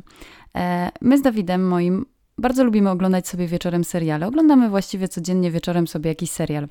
E, 0.56 0.90
my 1.00 1.18
z 1.18 1.22
Dawidem, 1.22 1.68
moim 1.68 2.06
bardzo 2.40 2.64
lubimy 2.64 2.90
oglądać 2.90 3.28
sobie 3.28 3.46
wieczorem 3.46 3.84
seriale. 3.84 4.26
Oglądamy 4.26 4.68
właściwie 4.68 5.08
codziennie 5.08 5.50
wieczorem 5.50 5.86
sobie 5.86 6.10
jakiś 6.10 6.30
serial. 6.30 6.68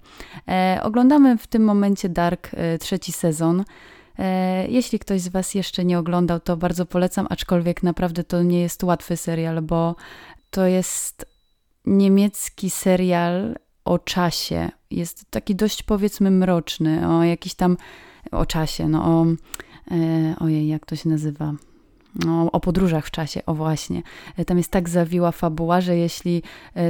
E, 0.47 0.79
oglądamy 0.83 1.37
w 1.37 1.47
tym 1.47 1.63
momencie 1.63 2.09
Dark 2.09 2.49
e, 2.53 2.77
trzeci 2.77 3.11
sezon. 3.11 3.63
E, 4.19 4.67
jeśli 4.67 4.99
ktoś 4.99 5.21
z 5.21 5.27
Was 5.27 5.55
jeszcze 5.55 5.85
nie 5.85 5.99
oglądał, 5.99 6.39
to 6.39 6.57
bardzo 6.57 6.85
polecam, 6.85 7.27
aczkolwiek 7.29 7.83
naprawdę 7.83 8.23
to 8.23 8.43
nie 8.43 8.61
jest 8.61 8.83
łatwy 8.83 9.17
serial, 9.17 9.61
bo 9.61 9.95
to 10.49 10.65
jest 10.65 11.25
niemiecki 11.85 12.69
serial 12.69 13.55
o 13.85 13.99
czasie. 13.99 14.69
Jest 14.91 15.25
taki 15.31 15.55
dość 15.55 15.83
powiedzmy 15.83 16.31
mroczny, 16.31 17.09
o 17.09 17.23
jakiś 17.23 17.53
tam 17.53 17.77
o 18.31 18.45
czasie, 18.45 18.87
no 18.87 19.05
o 19.05 19.25
e, 19.91 20.35
ojej, 20.39 20.67
jak 20.67 20.85
to 20.85 20.95
się 20.95 21.09
nazywa? 21.09 21.53
No, 22.25 22.51
o 22.51 22.59
podróżach 22.59 23.05
w 23.05 23.11
czasie, 23.11 23.45
o 23.45 23.53
właśnie. 23.53 24.01
E, 24.37 24.45
tam 24.45 24.57
jest 24.57 24.71
tak 24.71 24.89
zawiła 24.89 25.31
fabuła, 25.31 25.81
że 25.81 25.97
jeśli, 25.97 26.43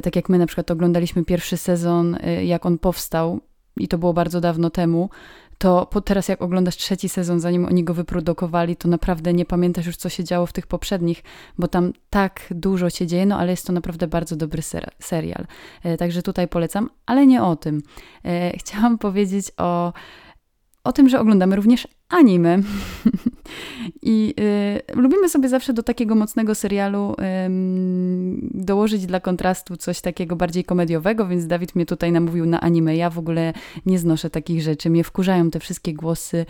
tak 0.03 0.15
jak 0.15 0.29
my 0.29 0.37
na 0.37 0.45
przykład 0.45 0.71
oglądaliśmy 0.71 1.25
pierwszy 1.25 1.57
sezon, 1.57 2.17
jak 2.43 2.65
on 2.65 2.77
powstał, 2.77 3.39
i 3.77 3.87
to 3.87 3.97
było 3.97 4.13
bardzo 4.13 4.41
dawno 4.41 4.69
temu, 4.69 5.09
to 5.59 5.85
po 5.85 6.01
teraz 6.01 6.27
jak 6.27 6.41
oglądasz 6.41 6.77
trzeci 6.77 7.09
sezon, 7.09 7.39
zanim 7.39 7.65
oni 7.65 7.83
go 7.83 7.93
wyprodukowali, 7.93 8.75
to 8.75 8.87
naprawdę 8.87 9.33
nie 9.33 9.45
pamiętasz 9.45 9.85
już, 9.85 9.97
co 9.97 10.09
się 10.09 10.23
działo 10.23 10.45
w 10.45 10.53
tych 10.53 10.67
poprzednich, 10.67 11.23
bo 11.57 11.67
tam 11.67 11.93
tak 12.09 12.41
dużo 12.51 12.89
się 12.89 13.07
dzieje, 13.07 13.25
no 13.25 13.37
ale 13.39 13.51
jest 13.51 13.67
to 13.67 13.73
naprawdę 13.73 14.07
bardzo 14.07 14.35
dobry 14.35 14.61
ser 14.61 14.91
serial. 14.99 15.45
E, 15.83 15.97
także 15.97 16.21
tutaj 16.21 16.47
polecam, 16.47 16.89
ale 17.05 17.27
nie 17.27 17.43
o 17.43 17.55
tym. 17.55 17.81
E, 18.25 18.57
chciałam 18.57 18.97
powiedzieć 18.97 19.51
o, 19.57 19.93
o 20.83 20.91
tym, 20.91 21.09
że 21.09 21.19
oglądamy 21.19 21.55
również 21.55 21.87
anime. 22.09 22.59
I 24.01 24.33
y, 24.89 24.95
lubimy 24.95 25.29
sobie 25.29 25.49
zawsze 25.49 25.73
do 25.73 25.83
takiego 25.83 26.15
mocnego 26.15 26.55
serialu 26.55 27.13
y, 27.13 27.15
dołożyć 28.41 29.05
dla 29.05 29.19
kontrastu 29.19 29.77
coś 29.77 30.01
takiego 30.01 30.35
bardziej 30.35 30.63
komediowego, 30.63 31.27
więc 31.27 31.47
Dawid 31.47 31.75
mnie 31.75 31.85
tutaj 31.85 32.11
namówił 32.11 32.45
na 32.45 32.61
anime. 32.61 32.95
Ja 32.95 33.09
w 33.09 33.19
ogóle 33.19 33.53
nie 33.85 33.99
znoszę 33.99 34.29
takich 34.29 34.61
rzeczy. 34.61 34.89
Mnie 34.89 35.03
wkurzają 35.03 35.51
te 35.51 35.59
wszystkie 35.59 35.93
głosy 35.93 36.45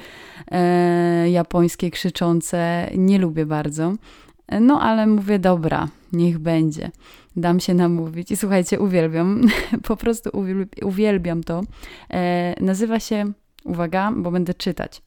y, 1.26 1.30
japońskie, 1.30 1.92
krzyczące. 1.92 2.90
Nie 2.98 3.20
lubię 3.20 3.46
bardzo. 3.46 3.94
No 4.62 4.82
ale 4.82 5.08
mówię, 5.08 5.40
dobra, 5.40 5.88
niech 6.14 6.40
będzie. 6.40 6.92
Dam 7.36 7.60
się 7.60 7.74
namówić. 7.74 8.32
I 8.32 8.38
słuchajcie, 8.38 8.80
uwielbiam, 8.80 9.42
po 9.88 9.98
prostu 9.98 10.30
uwielbiam 10.84 11.44
to. 11.44 11.62
E, 12.10 12.56
nazywa 12.64 13.00
się, 13.00 13.32
uwaga, 13.64 14.12
bo 14.16 14.32
będę 14.32 14.54
czytać. 14.54 15.02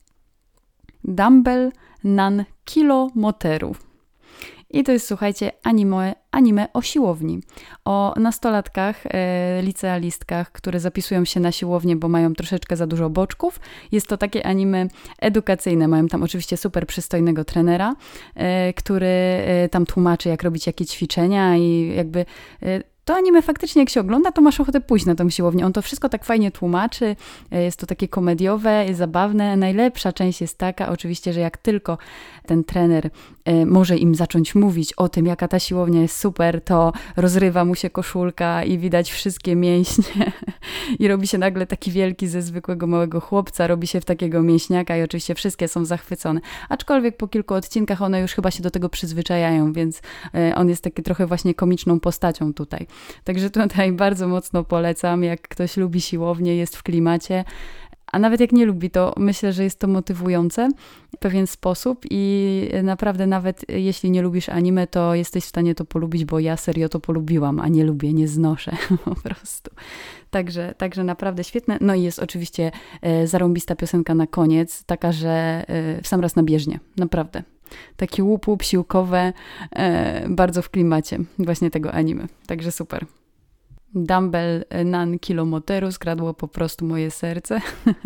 Dumbbell 1.04 1.72
Nan 2.04 2.44
Kilo 2.64 3.10
Moteru. 3.14 3.74
I 4.72 4.84
to 4.84 4.92
jest, 4.92 5.06
słuchajcie, 5.06 5.52
anime, 5.62 6.14
anime 6.30 6.72
o 6.72 6.82
siłowni. 6.82 7.40
O 7.84 8.14
nastolatkach, 8.16 9.06
e, 9.06 9.62
licealistkach, 9.62 10.52
które 10.52 10.80
zapisują 10.80 11.24
się 11.24 11.40
na 11.40 11.52
siłownię, 11.52 11.96
bo 11.96 12.08
mają 12.08 12.34
troszeczkę 12.34 12.76
za 12.76 12.86
dużo 12.86 13.10
boczków. 13.10 13.60
Jest 13.92 14.06
to 14.06 14.16
takie 14.16 14.46
anime 14.46 14.86
edukacyjne. 15.18 15.88
Mają 15.88 16.08
tam 16.08 16.22
oczywiście 16.22 16.56
super 16.56 16.86
przystojnego 16.86 17.44
trenera, 17.44 17.94
e, 18.34 18.72
który 18.72 19.06
e, 19.06 19.68
tam 19.68 19.86
tłumaczy, 19.86 20.28
jak 20.28 20.42
robić 20.42 20.66
jakie 20.66 20.86
ćwiczenia 20.86 21.56
i 21.56 21.94
jakby 21.96 22.24
e, 22.62 22.91
to 23.04 23.14
anime 23.14 23.42
faktycznie 23.42 23.82
jak 23.82 23.90
się 23.90 24.00
ogląda, 24.00 24.32
to 24.32 24.42
masz 24.42 24.60
ochotę 24.60 24.80
pójść 24.80 25.06
na 25.06 25.14
tą 25.14 25.30
siłownię. 25.30 25.66
On 25.66 25.72
to 25.72 25.82
wszystko 25.82 26.08
tak 26.08 26.24
fajnie 26.24 26.50
tłumaczy, 26.50 27.16
e, 27.50 27.62
jest 27.62 27.78
to 27.78 27.86
takie 27.86 28.08
komediowe, 28.08 28.86
zabawne. 28.94 29.56
Najlepsza 29.56 30.12
część 30.12 30.40
jest 30.40 30.58
taka 30.58 30.88
oczywiście, 30.88 31.32
że 31.32 31.40
jak 31.40 31.56
tylko 31.56 31.98
ten 32.46 32.64
trener 32.64 33.10
może 33.66 33.96
im 33.96 34.14
zacząć 34.14 34.54
mówić 34.54 34.92
o 34.92 35.08
tym, 35.08 35.26
jaka 35.26 35.48
ta 35.48 35.58
siłownia 35.58 36.02
jest 36.02 36.18
super, 36.18 36.60
to 36.64 36.92
rozrywa 37.16 37.64
mu 37.64 37.74
się 37.74 37.90
koszulka 37.90 38.64
i 38.64 38.78
widać 38.78 39.12
wszystkie 39.12 39.56
mięśnie 39.56 40.32
i 41.00 41.08
robi 41.08 41.26
się 41.26 41.38
nagle 41.38 41.66
taki 41.66 41.90
wielki 41.90 42.28
ze 42.28 42.42
zwykłego 42.42 42.86
małego 42.86 43.20
chłopca, 43.20 43.66
robi 43.66 43.86
się 43.86 44.00
w 44.00 44.04
takiego 44.04 44.42
mięśniaka 44.42 44.96
i 44.96 45.02
oczywiście 45.02 45.34
wszystkie 45.34 45.68
są 45.68 45.84
zachwycone. 45.84 46.40
Aczkolwiek 46.68 47.16
po 47.16 47.28
kilku 47.28 47.54
odcinkach 47.54 48.02
one 48.02 48.20
już 48.20 48.32
chyba 48.32 48.50
się 48.50 48.62
do 48.62 48.70
tego 48.70 48.88
przyzwyczajają, 48.88 49.72
więc 49.72 50.02
e, 50.34 50.54
on 50.54 50.68
jest 50.68 50.84
taki 50.84 51.02
trochę 51.02 51.26
właśnie 51.26 51.54
komiczną 51.54 52.00
postacią 52.00 52.54
tutaj. 52.54 52.86
Także 53.24 53.50
tutaj 53.50 53.92
bardzo 53.92 54.28
mocno 54.28 54.64
polecam, 54.64 55.24
jak 55.24 55.48
ktoś 55.48 55.76
lubi 55.76 56.00
siłownię, 56.00 56.56
jest 56.56 56.76
w 56.76 56.82
klimacie, 56.82 57.44
a 58.12 58.18
nawet 58.18 58.40
jak 58.40 58.52
nie 58.52 58.66
lubi, 58.66 58.90
to 58.90 59.14
myślę, 59.16 59.52
że 59.52 59.64
jest 59.64 59.78
to 59.78 59.88
motywujące 59.88 60.68
w 61.16 61.18
pewien 61.18 61.46
sposób 61.46 62.04
i 62.10 62.68
naprawdę 62.82 63.26
nawet 63.26 63.64
jeśli 63.68 64.10
nie 64.10 64.22
lubisz 64.22 64.48
anime, 64.48 64.86
to 64.86 65.14
jesteś 65.14 65.44
w 65.44 65.48
stanie 65.48 65.74
to 65.74 65.84
polubić, 65.84 66.24
bo 66.24 66.38
ja 66.38 66.56
serio 66.56 66.88
to 66.88 67.00
polubiłam, 67.00 67.60
a 67.60 67.68
nie 67.68 67.84
lubię, 67.84 68.12
nie 68.12 68.28
znoszę 68.28 68.76
po 69.04 69.14
prostu. 69.14 69.70
Także, 70.30 70.74
także 70.78 71.04
naprawdę 71.04 71.44
świetne. 71.44 71.78
No 71.80 71.94
i 71.94 72.02
jest 72.02 72.18
oczywiście 72.18 72.70
e, 73.02 73.26
zarąbista 73.26 73.76
piosenka 73.76 74.14
na 74.14 74.26
koniec, 74.26 74.84
taka, 74.84 75.12
że 75.12 75.64
e, 75.68 76.02
w 76.02 76.08
sam 76.08 76.20
raz 76.20 76.36
na 76.36 76.42
bieżnie, 76.42 76.80
naprawdę. 76.96 77.42
Taki 77.96 78.22
łup, 78.22 78.48
łup 78.48 78.62
siłkowe, 78.62 79.32
e, 79.70 80.28
bardzo 80.28 80.62
w 80.62 80.70
klimacie 80.70 81.18
właśnie 81.38 81.70
tego 81.70 81.92
anime. 81.92 82.26
Także 82.46 82.72
super. 82.72 83.06
Dumbbell 83.94 84.64
Nan 84.84 85.18
Kilomoteru 85.18 85.92
skradło 85.92 86.34
po 86.34 86.48
prostu 86.48 86.84
moje 86.84 87.10
serce. 87.10 87.60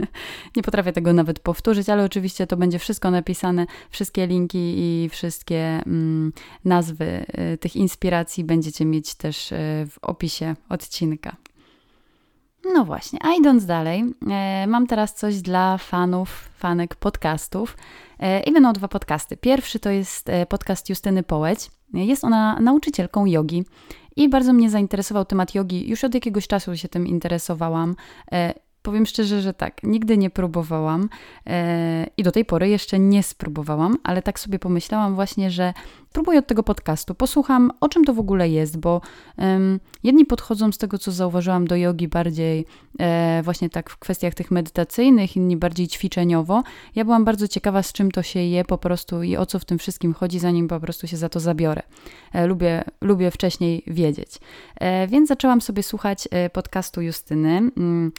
nie 0.56 0.62
potrafię 0.62 0.92
tego 0.92 1.12
nawet 1.12 1.40
powtórzyć, 1.40 1.88
ale 1.88 2.04
oczywiście 2.04 2.46
to 2.46 2.56
będzie 2.56 2.78
wszystko 2.78 3.10
napisane, 3.10 3.66
wszystkie 3.90 4.26
linki 4.26 4.74
i 4.76 5.08
wszystkie 5.08 5.82
mm, 5.86 6.32
nazwy 6.64 7.26
y, 7.54 7.58
tych 7.58 7.76
inspiracji 7.76 8.44
będziecie 8.44 8.84
mieć 8.84 9.14
też 9.14 9.52
y, 9.52 9.56
w 9.90 9.98
opisie 10.02 10.54
odcinka. 10.68 11.36
No 12.74 12.84
właśnie, 12.84 13.18
a 13.22 13.34
idąc 13.34 13.66
dalej, 13.66 14.04
e, 14.30 14.66
mam 14.66 14.86
teraz 14.86 15.14
coś 15.14 15.40
dla 15.40 15.78
fanów, 15.78 16.50
fanek 16.58 16.94
podcastów. 16.94 17.76
E, 18.18 18.40
I 18.40 18.52
będą 18.52 18.72
dwa 18.72 18.88
podcasty. 18.88 19.36
Pierwszy 19.36 19.78
to 19.78 19.90
jest 19.90 20.28
e, 20.28 20.46
podcast 20.46 20.88
Justyny 20.88 21.22
Połeć. 21.22 21.70
Jest 21.92 22.24
ona 22.24 22.60
nauczycielką 22.60 23.26
jogi 23.26 23.64
i 24.16 24.28
bardzo 24.28 24.52
mnie 24.52 24.70
zainteresował 24.70 25.24
temat 25.24 25.54
jogi. 25.54 25.88
Już 25.88 26.04
od 26.04 26.14
jakiegoś 26.14 26.46
czasu 26.46 26.76
się 26.76 26.88
tym 26.88 27.06
interesowałam. 27.06 27.96
E, 28.86 28.90
powiem 28.90 29.06
szczerze, 29.06 29.40
że 29.40 29.54
tak, 29.54 29.82
nigdy 29.82 30.18
nie 30.18 30.30
próbowałam 30.30 31.08
e, 31.46 32.06
i 32.16 32.22
do 32.22 32.32
tej 32.32 32.44
pory 32.44 32.68
jeszcze 32.68 32.98
nie 32.98 33.22
spróbowałam, 33.22 33.96
ale 34.04 34.22
tak 34.22 34.40
sobie 34.40 34.58
pomyślałam 34.58 35.14
właśnie, 35.14 35.50
że 35.50 35.74
spróbuję 36.10 36.38
od 36.38 36.46
tego 36.46 36.62
podcastu, 36.62 37.14
posłucham 37.14 37.70
o 37.80 37.88
czym 37.88 38.04
to 38.04 38.14
w 38.14 38.18
ogóle 38.18 38.48
jest, 38.48 38.78
bo 38.78 39.00
jedni 40.02 40.24
podchodzą 40.24 40.72
z 40.72 40.78
tego, 40.78 40.98
co 40.98 41.12
zauważyłam 41.12 41.66
do 41.66 41.76
jogi 41.76 42.08
bardziej 42.08 42.66
e, 42.98 43.40
właśnie 43.44 43.70
tak 43.70 43.90
w 43.90 43.98
kwestiach 43.98 44.34
tych 44.34 44.50
medytacyjnych, 44.50 45.36
inni 45.36 45.56
bardziej 45.56 45.88
ćwiczeniowo. 45.88 46.62
Ja 46.94 47.04
byłam 47.04 47.24
bardzo 47.24 47.48
ciekawa, 47.48 47.82
z 47.82 47.92
czym 47.92 48.10
to 48.10 48.22
się 48.22 48.40
je 48.40 48.64
po 48.64 48.78
prostu 48.78 49.22
i 49.22 49.36
o 49.36 49.46
co 49.46 49.58
w 49.58 49.64
tym 49.64 49.78
wszystkim 49.78 50.14
chodzi, 50.14 50.38
zanim 50.38 50.68
po 50.68 50.80
prostu 50.80 51.06
się 51.06 51.16
za 51.16 51.28
to 51.28 51.40
zabiorę. 51.40 51.82
E, 52.32 52.46
lubię, 52.46 52.84
lubię 53.00 53.30
wcześniej 53.30 53.82
wiedzieć. 53.86 54.38
E, 54.80 55.06
więc 55.06 55.28
zaczęłam 55.28 55.60
sobie 55.60 55.82
słuchać 55.82 56.28
podcastu 56.52 57.00
Justyny. 57.00 57.70
Mm, 57.76 58.12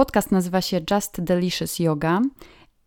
podcast 0.00 0.30
nazywa 0.32 0.60
się 0.60 0.80
Just 0.90 1.20
Delicious 1.20 1.78
Yoga 1.78 2.20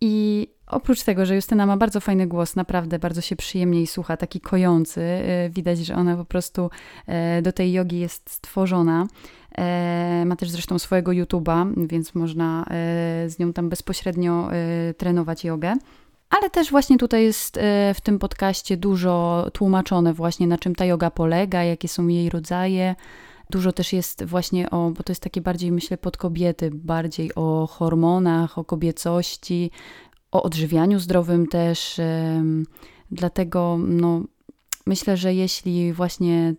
i 0.02 0.48
Oprócz 0.68 1.04
tego, 1.04 1.26
że 1.26 1.36
Justyna 1.36 1.66
ma 1.66 1.78
bardzo 1.78 2.00
fajny 2.00 2.28
głos, 2.28 2.56
naprawdę 2.56 3.00
bardzo 3.00 3.22
się 3.22 3.36
przyjemnie 3.36 3.82
i 3.82 3.88
słucha, 3.88 4.18
taki 4.18 4.42
kojący. 4.42 5.02
Y, 5.02 5.50
widać, 5.50 5.80
że 5.80 5.96
ona 5.96 6.18
po 6.18 6.26
prostu 6.26 6.70
y, 7.40 7.42
do 7.42 7.52
tej 7.52 7.72
jogi 7.74 8.00
jest 8.00 8.30
stworzona. 8.30 9.08
Y, 10.22 10.26
ma 10.26 10.36
też 10.36 10.50
zresztą 10.50 10.80
swojego 10.80 11.12
YouTube'a, 11.12 11.88
więc 11.88 12.16
można 12.16 12.66
z 13.28 13.40
nią 13.40 13.54
tam 13.54 13.70
bezpośrednio 13.70 14.50
trenować 14.98 15.44
jogę. 15.44 15.74
Ale 16.30 16.50
też 16.50 16.72
właśnie 16.72 16.98
tutaj 16.98 17.24
jest 17.24 17.60
w 17.94 18.02
tym 18.04 18.20
podcaście 18.20 18.78
dużo 18.78 19.48
tłumaczone 19.54 20.14
właśnie 20.14 20.48
na 20.48 20.58
czym 20.58 20.76
ta 20.76 20.86
yoga 20.86 21.12
polega, 21.12 21.64
jakie 21.64 21.88
są 21.88 22.08
jej 22.08 22.30
rodzaje. 22.30 22.96
Dużo 23.54 23.72
też 23.72 23.94
jest 23.94 24.24
właśnie 24.24 24.70
o, 24.70 24.92
bo 24.92 25.04
to 25.04 25.12
jest 25.12 25.24
takie 25.24 25.42
bardziej 25.42 25.72
myślę 25.72 25.98
pod 25.98 26.18
kobiety, 26.18 26.72
bardziej 26.74 27.36
o 27.36 27.68
hormonach, 27.68 28.58
o 28.58 28.64
kobiecości, 28.64 29.72
o 30.32 30.44
odżywianiu 30.44 31.00
zdrowym 31.00 31.48
też. 31.48 32.02
Dlatego 33.12 33.78
no, 33.88 34.22
myślę, 34.86 35.18
że 35.18 35.34
jeśli 35.34 35.94
właśnie 35.94 36.56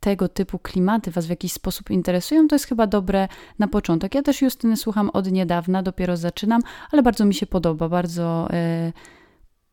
tego 0.00 0.28
typu 0.28 0.58
klimaty 0.58 1.10
Was 1.10 1.26
w 1.26 1.30
jakiś 1.30 1.52
sposób 1.52 1.90
interesują, 1.90 2.48
to 2.48 2.54
jest 2.54 2.66
chyba 2.66 2.86
dobre 2.86 3.28
na 3.58 3.68
początek. 3.68 4.14
Ja 4.14 4.22
też 4.22 4.42
Justyny 4.42 4.76
słucham 4.76 5.10
od 5.10 5.32
niedawna, 5.32 5.82
dopiero 5.82 6.16
zaczynam, 6.16 6.62
ale 6.90 7.02
bardzo 7.02 7.24
mi 7.24 7.34
się 7.34 7.46
podoba, 7.46 7.88
bardzo. 7.88 8.48
Yy, 8.86 8.92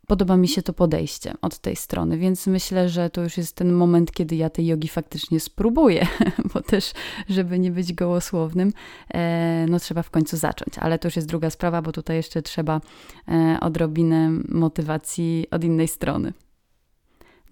podoba 0.09 0.37
mi 0.37 0.47
się 0.47 0.61
to 0.61 0.73
podejście 0.73 1.33
od 1.41 1.59
tej 1.59 1.75
strony, 1.75 2.17
więc 2.17 2.47
myślę, 2.47 2.89
że 2.89 3.09
to 3.09 3.21
już 3.21 3.37
jest 3.37 3.55
ten 3.55 3.73
moment, 3.73 4.11
kiedy 4.11 4.35
ja 4.35 4.49
tej 4.49 4.65
jogi 4.65 4.87
faktycznie 4.87 5.39
spróbuję, 5.39 6.07
bo 6.53 6.61
też, 6.61 6.91
żeby 7.29 7.59
nie 7.59 7.71
być 7.71 7.93
gołosłownym, 7.93 8.73
e, 9.13 9.65
no 9.69 9.79
trzeba 9.79 10.03
w 10.03 10.09
końcu 10.09 10.37
zacząć, 10.37 10.77
ale 10.79 10.99
to 10.99 11.07
już 11.07 11.15
jest 11.15 11.27
druga 11.27 11.49
sprawa, 11.49 11.81
bo 11.81 11.91
tutaj 11.91 12.15
jeszcze 12.15 12.41
trzeba 12.41 12.81
e, 13.27 13.57
odrobinę 13.61 14.29
motywacji 14.47 15.47
od 15.51 15.63
innej 15.63 15.87
strony. 15.87 16.33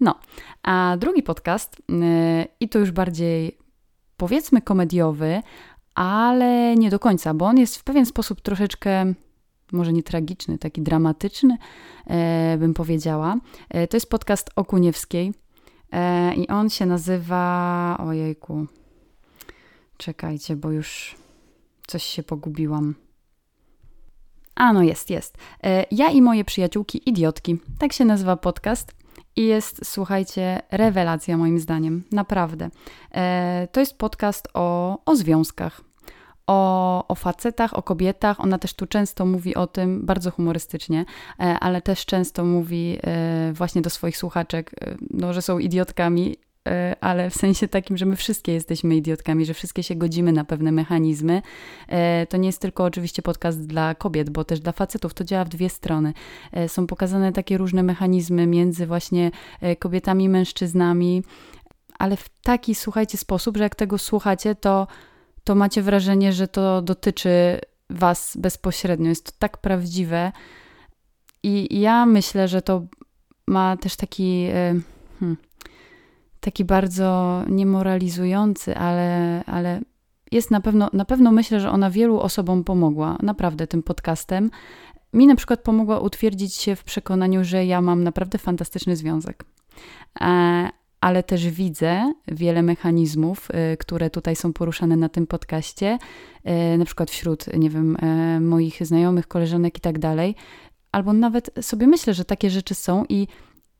No, 0.00 0.14
a 0.62 0.96
drugi 0.98 1.22
podcast, 1.22 1.76
e, 1.90 2.46
i 2.60 2.68
to 2.68 2.78
już 2.78 2.90
bardziej 2.90 3.58
powiedzmy 4.16 4.62
komediowy, 4.62 5.42
ale 5.94 6.76
nie 6.76 6.90
do 6.90 6.98
końca, 6.98 7.34
bo 7.34 7.46
on 7.46 7.58
jest 7.58 7.76
w 7.76 7.84
pewien 7.84 8.06
sposób 8.06 8.40
troszeczkę 8.40 9.14
może 9.72 9.92
nie 9.92 10.02
tragiczny, 10.02 10.58
taki 10.58 10.82
dramatyczny, 10.82 11.56
e, 12.06 12.56
bym 12.58 12.74
powiedziała. 12.74 13.36
E, 13.70 13.86
to 13.86 13.96
jest 13.96 14.10
podcast 14.10 14.50
Okuniewskiej 14.56 15.32
e, 15.92 16.34
i 16.34 16.48
on 16.48 16.70
się 16.70 16.86
nazywa. 16.86 17.96
Ojejku. 18.00 18.66
Czekajcie, 19.96 20.56
bo 20.56 20.70
już 20.70 21.16
coś 21.86 22.02
się 22.02 22.22
pogubiłam. 22.22 22.94
A 24.54 24.72
no 24.72 24.82
jest, 24.82 25.10
jest. 25.10 25.38
Ja 25.90 26.10
i 26.10 26.22
moje 26.22 26.44
przyjaciółki 26.44 27.10
idiotki. 27.10 27.58
Tak 27.78 27.92
się 27.92 28.04
nazywa 28.04 28.36
podcast. 28.36 28.94
I 29.36 29.46
jest, 29.46 29.80
słuchajcie, 29.84 30.62
rewelacja 30.70 31.36
moim 31.36 31.58
zdaniem. 31.58 32.04
Naprawdę. 32.12 32.70
To 33.72 33.80
jest 33.80 33.98
podcast 33.98 34.48
o, 34.54 34.98
o 35.04 35.16
związkach 35.16 35.87
o, 36.48 37.04
o 37.08 37.14
facetach, 37.14 37.74
o 37.78 37.82
kobietach. 37.82 38.40
Ona 38.40 38.58
też 38.58 38.74
tu 38.74 38.86
często 38.86 39.26
mówi 39.26 39.54
o 39.54 39.66
tym, 39.66 40.06
bardzo 40.06 40.30
humorystycznie, 40.30 41.04
e, 41.40 41.42
ale 41.42 41.82
też 41.82 42.06
często 42.06 42.44
mówi 42.44 42.98
e, 43.02 43.52
właśnie 43.52 43.82
do 43.82 43.90
swoich 43.90 44.16
słuchaczek, 44.16 44.70
e, 44.80 44.96
no, 45.10 45.32
że 45.32 45.42
są 45.42 45.58
idiotkami 45.58 46.36
ale 47.00 47.30
w 47.30 47.34
sensie 47.34 47.68
takim, 47.68 47.96
że 47.96 48.06
my 48.06 48.16
wszystkie 48.16 48.52
jesteśmy 48.52 48.96
idiotkami, 48.96 49.44
że 49.44 49.54
wszystkie 49.54 49.82
się 49.82 49.94
godzimy 49.94 50.32
na 50.32 50.44
pewne 50.44 50.72
mechanizmy. 50.72 51.42
To 52.28 52.36
nie 52.36 52.48
jest 52.48 52.60
tylko 52.60 52.84
oczywiście 52.84 53.22
podcast 53.22 53.66
dla 53.66 53.94
kobiet, 53.94 54.30
bo 54.30 54.44
też 54.44 54.60
dla 54.60 54.72
facetów 54.72 55.14
to 55.14 55.24
działa 55.24 55.44
w 55.44 55.48
dwie 55.48 55.68
strony. 55.68 56.12
Są 56.66 56.86
pokazane 56.86 57.32
takie 57.32 57.58
różne 57.58 57.82
mechanizmy 57.82 58.46
między 58.46 58.86
właśnie 58.86 59.30
kobietami 59.78 60.24
i 60.24 60.28
mężczyznami, 60.28 61.22
ale 61.98 62.16
w 62.16 62.28
taki, 62.28 62.74
słuchajcie, 62.74 63.18
sposób, 63.18 63.56
że 63.56 63.62
jak 63.62 63.74
tego 63.74 63.98
słuchacie, 63.98 64.54
to, 64.54 64.86
to 65.48 65.54
macie 65.54 65.82
wrażenie, 65.82 66.32
że 66.32 66.48
to 66.48 66.82
dotyczy 66.82 67.60
was 67.90 68.36
bezpośrednio. 68.36 69.08
Jest 69.08 69.24
to 69.26 69.32
tak 69.38 69.58
prawdziwe. 69.58 70.32
I 71.42 71.80
ja 71.80 72.06
myślę, 72.06 72.48
że 72.48 72.62
to 72.62 72.86
ma 73.46 73.76
też 73.76 73.96
taki, 73.96 74.46
e, 74.52 74.74
hmm, 75.20 75.36
taki 76.40 76.64
bardzo 76.64 77.42
niemoralizujący, 77.48 78.76
ale, 78.76 79.42
ale 79.46 79.80
jest 80.32 80.50
na 80.50 80.60
pewno, 80.60 80.90
na 80.92 81.04
pewno 81.04 81.32
myślę, 81.32 81.60
że 81.60 81.70
ona 81.70 81.90
wielu 81.90 82.20
osobom 82.20 82.64
pomogła, 82.64 83.18
naprawdę 83.22 83.66
tym 83.66 83.82
podcastem. 83.82 84.50
Mi 85.12 85.26
na 85.26 85.36
przykład 85.36 85.60
pomogła 85.60 86.00
utwierdzić 86.00 86.54
się 86.54 86.76
w 86.76 86.84
przekonaniu, 86.84 87.44
że 87.44 87.66
ja 87.66 87.80
mam 87.80 88.04
naprawdę 88.04 88.38
fantastyczny 88.38 88.96
związek. 88.96 89.44
E, 90.98 91.04
ale 91.08 91.22
też 91.22 91.48
widzę 91.48 92.12
wiele 92.28 92.62
mechanizmów, 92.62 93.48
e, 93.50 93.76
które 93.76 94.10
tutaj 94.10 94.36
są 94.36 94.52
poruszane 94.52 94.96
na 94.96 95.08
tym 95.08 95.26
podcaście, 95.26 95.98
na 96.78 96.84
przykład 96.84 97.10
wśród, 97.10 97.56
nie 97.56 97.70
wiem, 97.70 97.96
moich 98.40 98.86
znajomych, 98.86 99.28
koleżanek 99.28 99.78
i 99.78 99.80
tak 99.80 99.98
dalej, 99.98 100.34
albo 100.92 101.12
nawet 101.12 101.50
sobie 101.60 101.86
myślę, 101.86 102.14
że 102.14 102.24
takie 102.24 102.50
rzeczy 102.50 102.74
są 102.74 103.04
i, 103.08 103.26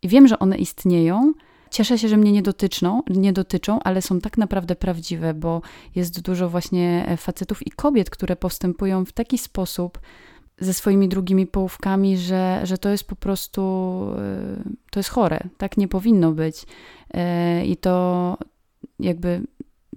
wiem, 0.03 0.29
że 0.29 0.39
one 0.39 0.57
istnieją. 0.57 1.33
Cieszę 1.71 1.99
się, 1.99 2.09
że 2.09 2.17
mnie 2.17 2.33
nie 2.33 2.43
dotyczą, 2.43 3.03
nie 3.11 3.33
dotyczą, 3.33 3.81
ale 3.81 4.03
są 4.03 4.21
tak 4.21 4.39
naprawdę 4.39 4.77
prawdziwe, 4.77 5.35
bo 5.35 5.63
jest 5.95 6.21
dużo 6.21 6.49
właśnie 6.49 7.17
facetów 7.19 7.67
i 7.67 7.71
kobiet, 7.71 8.11
które 8.11 8.37
postępują 8.37 9.05
w 9.05 9.13
taki 9.13 9.39
sposób 9.39 9.99
ze 10.61 10.75
swoimi 10.75 11.09
drugimi 11.09 11.47
połówkami, 11.47 12.19
że, 12.19 12.61
że 12.65 12.79
to 12.79 12.89
jest 12.89 13.05
po 13.05 13.17
prostu, 13.17 13.63
e, 14.19 14.63
to 14.91 15.01
jest 15.01 15.11
chore. 15.11 15.41
Tak 15.59 15.77
nie 15.77 15.89
powinno 15.89 16.33
być. 16.33 16.67
E, 17.15 17.67
I 17.67 17.77
to 17.77 18.37
jakby 19.01 19.41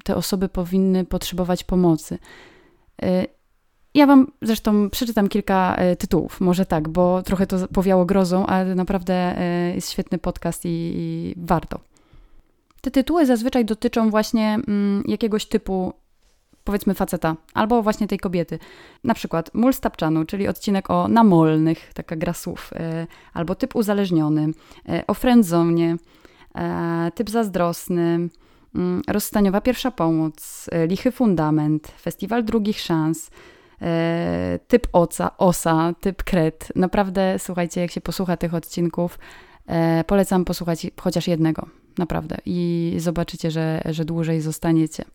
te 0.03 0.15
osoby 0.15 0.49
powinny 0.49 1.05
potrzebować 1.05 1.63
pomocy. 1.63 2.17
E, 3.01 3.25
ja 3.93 4.05
wam 4.05 4.31
zresztą 4.41 4.89
przeczytam 4.89 5.27
kilka 5.27 5.77
tytułów, 5.99 6.41
może 6.41 6.65
tak, 6.65 6.89
bo 6.89 7.23
trochę 7.23 7.47
to 7.47 7.67
powiało 7.67 8.05
grozą, 8.05 8.45
ale 8.45 8.75
naprawdę 8.75 9.35
jest 9.75 9.91
świetny 9.91 10.17
podcast 10.17 10.65
i, 10.65 10.93
i 10.95 11.33
warto. 11.37 11.79
Te 12.81 12.91
tytuły 12.91 13.25
zazwyczaj 13.25 13.65
dotyczą 13.65 14.09
właśnie 14.09 14.59
mm, 14.67 15.03
jakiegoś 15.07 15.45
typu 15.45 15.93
powiedzmy 16.63 16.93
faceta, 16.93 17.35
albo 17.53 17.83
właśnie 17.83 18.07
tej 18.07 18.19
kobiety. 18.19 18.59
Na 19.03 19.13
przykład 19.13 19.53
Mól 19.53 19.73
Stapczanu, 19.73 20.25
czyli 20.25 20.47
odcinek 20.47 20.89
o 20.89 21.07
namolnych, 21.07 21.93
taka 21.93 22.15
gra 22.15 22.33
słów, 22.33 22.69
e, 22.75 23.07
albo 23.33 23.55
typ 23.55 23.75
uzależniony, 23.75 24.47
o 25.07 25.13
friendzone, 25.13 25.95
typ 27.15 27.29
zazdrosny, 27.29 28.29
mm, 28.75 29.01
rozstaniowa 29.07 29.61
pierwsza 29.61 29.91
pomoc, 29.91 30.69
lichy 30.87 31.11
fundament, 31.11 31.87
festiwal 31.87 32.43
drugich 32.43 32.79
szans, 32.79 33.29
E, 33.81 34.59
typ 34.67 34.87
oca, 34.93 35.37
osa, 35.37 35.93
typ 36.01 36.23
kret. 36.23 36.71
Naprawdę, 36.75 37.39
słuchajcie, 37.39 37.81
jak 37.81 37.91
się 37.91 38.01
posłucha 38.01 38.37
tych 38.37 38.53
odcinków, 38.53 39.19
e, 39.67 40.03
polecam 40.03 40.45
posłuchać 40.45 40.87
chociaż 41.01 41.27
jednego, 41.27 41.67
naprawdę. 41.97 42.37
I 42.45 42.93
zobaczycie, 42.97 43.51
że, 43.51 43.81
że 43.85 44.05
dłużej 44.05 44.41
zostaniecie. 44.41 45.05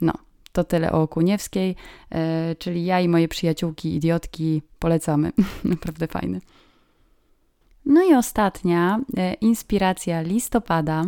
No, 0.00 0.12
to 0.54 0.64
tyle 0.64 0.92
o 0.92 1.08
Kuniewskiej, 1.08 1.76
e, 2.10 2.54
czyli 2.54 2.84
ja 2.84 3.00
i 3.00 3.08
moje 3.08 3.28
przyjaciółki, 3.28 3.94
idiotki, 3.94 4.62
polecamy. 4.78 5.32
naprawdę 5.64 6.06
fajny. 6.06 6.40
No 7.86 8.02
i 8.02 8.14
ostatnia 8.14 9.00
inspiracja 9.40 10.22
listopada 10.22 11.04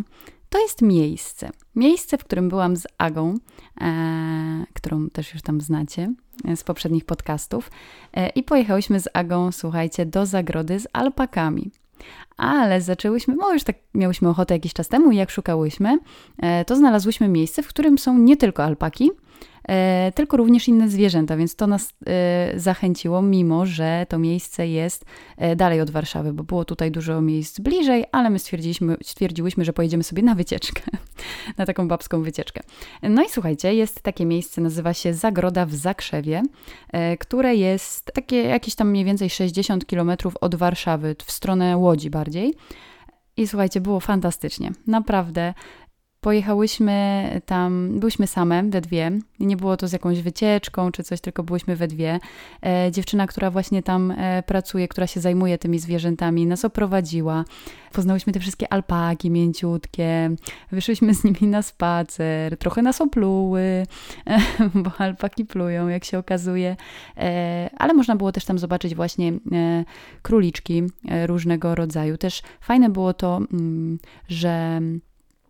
to 0.51 0.59
jest 0.59 0.83
miejsce. 0.83 1.51
Miejsce, 1.75 2.19
w 2.19 2.25
którym 2.25 2.49
byłam 2.49 2.77
z 2.77 2.87
Agą, 2.99 3.35
e, 3.81 4.65
którą 4.75 5.11
też 5.11 5.33
już 5.33 5.43
tam 5.43 5.61
znacie 5.61 6.15
z 6.57 6.65
poprzednich 6.65 7.05
podcastów. 7.05 7.71
E, 8.13 8.29
I 8.29 8.43
pojechałyśmy 8.43 9.01
z 9.01 9.09
Agą, 9.13 9.53
słuchajcie, 9.53 10.07
do 10.07 10.27
zagrody 10.27 10.81
z 10.81 10.89
alpakami. 10.93 11.71
Ale 12.37 12.81
zaczęłyśmy, 12.81 13.37
no 13.37 13.53
już 13.53 13.65
tak 13.65 13.77
miałyśmy 13.95 14.29
ochotę 14.29 14.55
jakiś 14.55 14.73
czas 14.73 14.89
temu 14.89 15.11
i 15.11 15.17
jak 15.17 15.31
szukałyśmy, 15.31 15.99
e, 16.39 16.65
to 16.65 16.77
znalazłyśmy 16.77 17.29
miejsce, 17.29 17.63
w 17.63 17.69
którym 17.69 17.99
są 17.99 18.19
nie 18.19 18.37
tylko 18.37 18.65
alpaki, 18.65 19.11
E, 19.11 19.26
tylko 20.15 20.37
również 20.37 20.69
inne 20.69 20.89
zwierzęta, 20.89 21.37
więc 21.37 21.57
to 21.57 21.67
nas 21.67 21.95
e, 22.07 22.61
zachęciło, 22.61 23.23
mimo 23.23 23.67
że 23.67 24.07
to 24.09 24.19
miejsce 24.19 24.69
jest 24.69 25.05
e, 25.37 25.57
dalej 25.57 25.81
od 25.81 25.91
Warszawy, 25.91 26.33
bo 26.33 26.45
było 26.45 26.65
tutaj 26.65 26.91
dużo 26.91 27.21
miejsc 27.21 27.61
bliżej, 27.61 28.05
ale 28.13 28.31
my 28.31 28.39
stwierdziliśmy, 28.39 28.97
stwierdziłyśmy, 29.03 29.65
że 29.65 29.73
pojedziemy 29.73 30.03
sobie 30.03 30.23
na 30.23 30.35
wycieczkę, 30.35 30.83
na 31.59 31.67
taką 31.67 31.89
babską 31.89 32.23
wycieczkę. 32.23 32.61
No 33.03 33.23
i 33.23 33.29
słuchajcie, 33.29 33.75
jest 33.75 34.03
takie 34.03 34.27
miejsce, 34.27 34.61
nazywa 34.61 34.95
się 34.95 35.15
Zagroda 35.15 35.67
w 35.67 35.75
Zakrzewie, 35.75 36.43
które 37.19 37.57
jest 37.57 38.13
takie 38.15 38.43
jakieś 38.43 38.75
tam 38.75 38.91
mniej 38.91 39.05
więcej 39.05 39.31
60 39.31 39.87
kilometrów 39.87 40.37
od 40.41 40.55
Warszawy, 40.55 41.17
w 41.25 41.33
stronę 41.33 41.77
Łodzi 41.77 42.11
bardziej. 42.11 42.55
I 43.37 43.47
słuchajcie, 43.47 43.81
było 43.81 44.01
fantastycznie. 44.01 44.73
Naprawdę 44.87 45.55
Pojechałyśmy 46.27 47.41
tam, 47.47 47.99
byłyśmy 47.99 48.27
same, 48.27 48.63
we 48.63 48.81
dwie. 48.81 49.11
Nie 49.41 49.57
było 49.57 49.77
to 49.77 49.89
z 49.89 49.93
jakąś 49.93 50.23
wycieczką 50.23 50.93
czy 50.93 51.03
coś, 51.03 51.21
tylko 51.21 51.43
byłyśmy 51.43 51.77
we 51.77 51.89
dwie. 51.89 52.21
E, 52.63 52.91
dziewczyna, 52.93 53.27
która 53.27 53.51
właśnie 53.51 53.83
tam 53.83 54.11
e, 54.11 54.43
pracuje, 54.43 54.89
która 54.89 55.07
się 55.07 55.21
zajmuje 55.21 55.59
tymi 55.59 55.79
zwierzętami, 55.79 56.47
nas 56.47 56.65
oprowadziła. 56.65 57.45
Poznałyśmy 57.93 58.33
te 58.33 58.41
wszystkie 58.41 58.73
alpaki 58.73 59.31
mięciutkie. 59.31 60.31
Wyszłyśmy 60.73 61.15
z 61.15 61.25
nimi 61.25 61.43
na 61.43 61.63
spacer. 61.63 62.59
Trochę 62.59 62.83
nas 62.83 63.01
opluły, 63.01 63.87
e, 64.27 64.39
bo 64.85 64.91
alpaki 64.99 65.45
plują, 65.45 65.89
jak 65.89 66.05
się 66.05 66.19
okazuje. 66.19 66.77
E, 67.17 67.71
ale 67.79 67.95
można 67.95 68.17
było 68.17 68.33
też 68.33 68.45
tam 68.45 68.59
zobaczyć 68.59 68.95
właśnie 68.95 69.33
e, 69.53 69.85
króliczki 70.23 70.83
e, 71.09 71.27
różnego 71.27 71.75
rodzaju. 71.75 72.17
Też 72.17 72.43
fajne 72.61 72.89
było 72.89 73.15
to, 73.15 73.37
mm, 73.53 73.99
że 74.29 74.81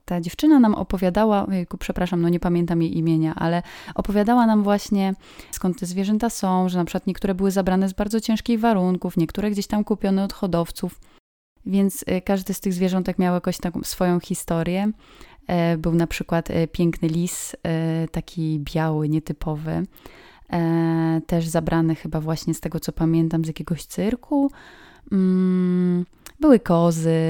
ta 0.06 0.20
dziewczyna 0.20 0.60
nam 0.60 0.74
opowiadała, 0.74 1.46
przepraszam, 1.78 2.22
no 2.22 2.28
nie 2.28 2.40
pamiętam 2.40 2.82
jej 2.82 2.98
imienia, 2.98 3.34
ale 3.34 3.62
opowiadała 3.94 4.46
nam 4.46 4.62
właśnie 4.62 5.14
skąd 5.50 5.78
te 5.80 5.86
zwierzęta 5.86 6.30
są, 6.30 6.68
że 6.68 6.78
na 6.78 6.84
przykład 6.84 7.06
niektóre 7.06 7.34
były 7.34 7.50
zabrane 7.50 7.88
z 7.88 7.92
bardzo 7.92 8.20
ciężkich 8.20 8.60
warunków, 8.60 9.16
niektóre 9.16 9.50
gdzieś 9.50 9.66
tam 9.66 9.84
kupione 9.84 10.24
od 10.24 10.32
hodowców, 10.32 11.00
więc 11.66 12.02
y, 12.02 12.20
każdy 12.20 12.54
z 12.54 12.60
tych 12.60 12.72
zwierzątek 12.72 13.18
miał 13.18 13.34
jakąś 13.34 13.58
taką 13.58 13.80
swoją 13.82 14.20
historię. 14.20 14.92
E, 15.46 15.78
był 15.78 15.94
na 15.94 16.06
przykład 16.06 16.50
e, 16.50 16.68
piękny 16.68 17.08
lis, 17.08 17.56
e, 17.62 18.08
taki 18.08 18.60
biały, 18.74 19.08
nietypowy, 19.08 19.82
też 21.26 21.48
zabrany 21.48 21.94
chyba 21.94 22.20
właśnie 22.20 22.54
z 22.54 22.60
tego 22.60 22.80
co 22.80 22.92
pamiętam 22.92 23.44
z 23.44 23.46
jakiegoś 23.46 23.84
cyrku. 23.84 24.50
Mm, 25.12 26.04
były 26.40 26.60
kozy, 26.60 27.20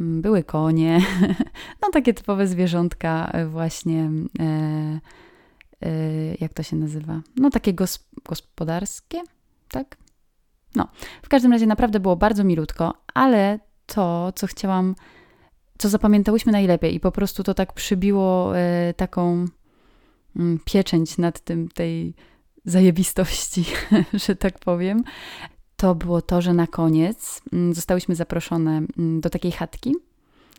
były 0.00 0.44
konie, 0.44 1.00
no 1.82 1.90
takie 1.92 2.14
typowe 2.14 2.46
zwierzątka 2.46 3.30
e, 3.32 3.46
właśnie, 3.46 4.10
e, 4.40 5.00
e, 5.82 5.90
jak 6.40 6.54
to 6.54 6.62
się 6.62 6.76
nazywa? 6.76 7.20
No 7.36 7.50
takie 7.50 7.74
gos 7.74 8.08
gospodarskie, 8.28 9.22
tak? 9.68 9.96
No, 10.74 10.88
w 11.22 11.28
każdym 11.28 11.52
razie 11.52 11.66
naprawdę 11.66 12.00
było 12.00 12.16
bardzo 12.16 12.44
milutko, 12.44 12.94
ale 13.14 13.58
to, 13.86 14.32
co 14.34 14.46
chciałam, 14.46 14.94
co 15.78 15.88
zapamiętałyśmy 15.88 16.52
najlepiej 16.52 16.94
i 16.94 17.00
po 17.00 17.12
prostu 17.12 17.42
to 17.42 17.54
tak 17.54 17.72
przybiło 17.72 18.58
e, 18.58 18.94
taką 18.96 19.46
mm, 20.36 20.60
pieczęć 20.64 21.18
nad 21.18 21.40
tym, 21.40 21.68
tej 21.68 22.14
zajebistości, 22.64 23.64
że 24.26 24.36
tak 24.36 24.58
powiem, 24.58 25.04
to 25.80 25.94
było 25.94 26.22
to, 26.22 26.40
że 26.40 26.54
na 26.54 26.66
koniec 26.66 27.42
mm, 27.52 27.74
zostałyśmy 27.74 28.14
zaproszone 28.14 28.82
mm, 28.98 29.20
do 29.20 29.30
takiej 29.30 29.52
chatki. 29.52 29.94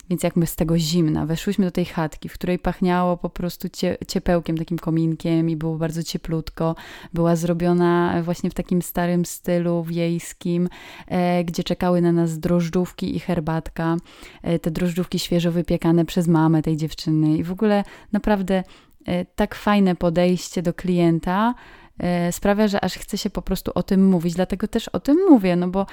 Więc 0.10 0.24
jak 0.24 0.36
my 0.36 0.48
z 0.48 0.56
tego 0.56 0.80
zimna 0.80 1.26
weszłyśmy 1.26 1.66
do 1.66 1.72
tej 1.72 1.86
chatki, 1.86 2.30
w 2.30 2.34
której 2.34 2.60
pachniało 2.60 3.18
po 3.18 3.30
prostu 3.30 3.70
cie, 3.70 3.98
ciepełkiem, 4.08 4.58
takim 4.58 4.80
kominkiem 4.80 5.50
i 5.50 5.56
było 5.56 5.78
bardzo 5.78 6.04
cieplutko. 6.04 6.76
Była 7.14 7.36
zrobiona 7.36 8.22
właśnie 8.24 8.50
w 8.50 8.54
takim 8.54 8.82
starym 8.82 9.26
stylu 9.26 9.84
wiejskim, 9.84 10.70
e, 11.08 11.44
gdzie 11.44 11.64
czekały 11.64 12.02
na 12.02 12.12
nas 12.12 12.40
drożdżówki 12.40 13.16
i 13.16 13.20
herbatka. 13.20 13.98
E, 14.44 14.60
te 14.60 14.72
drożdżówki 14.72 15.20
świeżo 15.20 15.52
wypiekane 15.52 16.06
przez 16.06 16.28
mamę 16.28 16.62
tej 16.62 16.78
dziewczyny. 16.78 17.38
I 17.38 17.44
w 17.44 17.52
ogóle 17.52 17.84
naprawdę 18.12 18.64
e, 19.06 19.26
tak 19.26 19.56
fajne 19.56 19.96
podejście 19.96 20.62
do 20.62 20.74
klienta, 20.74 21.54
sprawia, 22.32 22.68
że 22.68 22.84
aż 22.84 22.94
chce 22.94 23.18
się 23.18 23.30
po 23.30 23.42
prostu 23.42 23.72
o 23.76 23.84
tym 23.84 24.10
mówić. 24.10 24.34
Dlatego 24.34 24.68
też 24.68 24.88
o 24.88 25.00
tym 25.00 25.18
mówię, 25.30 25.56
no 25.56 25.68
bo 25.68 25.86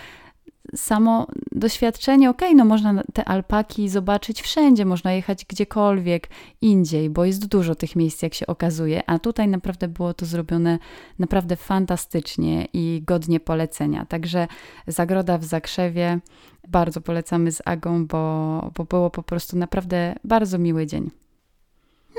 samo 0.77 1.27
doświadczenie, 1.53 2.31
okej, 2.31 2.49
okay, 2.49 2.57
no 2.57 2.65
można 2.65 3.03
te 3.13 3.25
alpaki 3.25 3.89
zobaczyć 3.89 4.43
wszędzie, 4.43 4.85
można 4.85 5.13
jechać 5.13 5.45
gdziekolwiek 5.45 6.29
indziej, 6.61 7.11
bo 7.11 7.25
jest 7.25 7.47
dużo 7.47 7.75
tych 7.75 7.97
miejsc, 7.97 8.23
jak 8.23 8.35
się 8.35 8.47
okazuje, 8.47 9.11
a 9.11 9.19
tutaj 9.19 9.49
naprawdę 9.49 9.89
było 9.89 10.15
to 10.15 10.27
zrobione 10.27 10.79
naprawdę 11.19 11.57
fantastycznie 11.57 12.69
i 12.73 13.03
godnie 13.07 13.41
polecenia. 13.41 14.07
Także 14.07 14.49
Zagroda 14.87 15.39
w 15.39 15.45
Zakrzewie 15.45 16.21
bardzo 16.69 17.01
polecamy 17.01 17.53
z 17.53 17.63
Agą, 17.65 18.07
bo, 18.07 18.71
bo 18.77 18.85
było 18.85 19.11
po 19.11 19.23
prostu 19.23 19.59
naprawdę 19.59 20.15
bardzo 20.25 20.59
miły 20.59 20.87
dzień. 20.87 21.11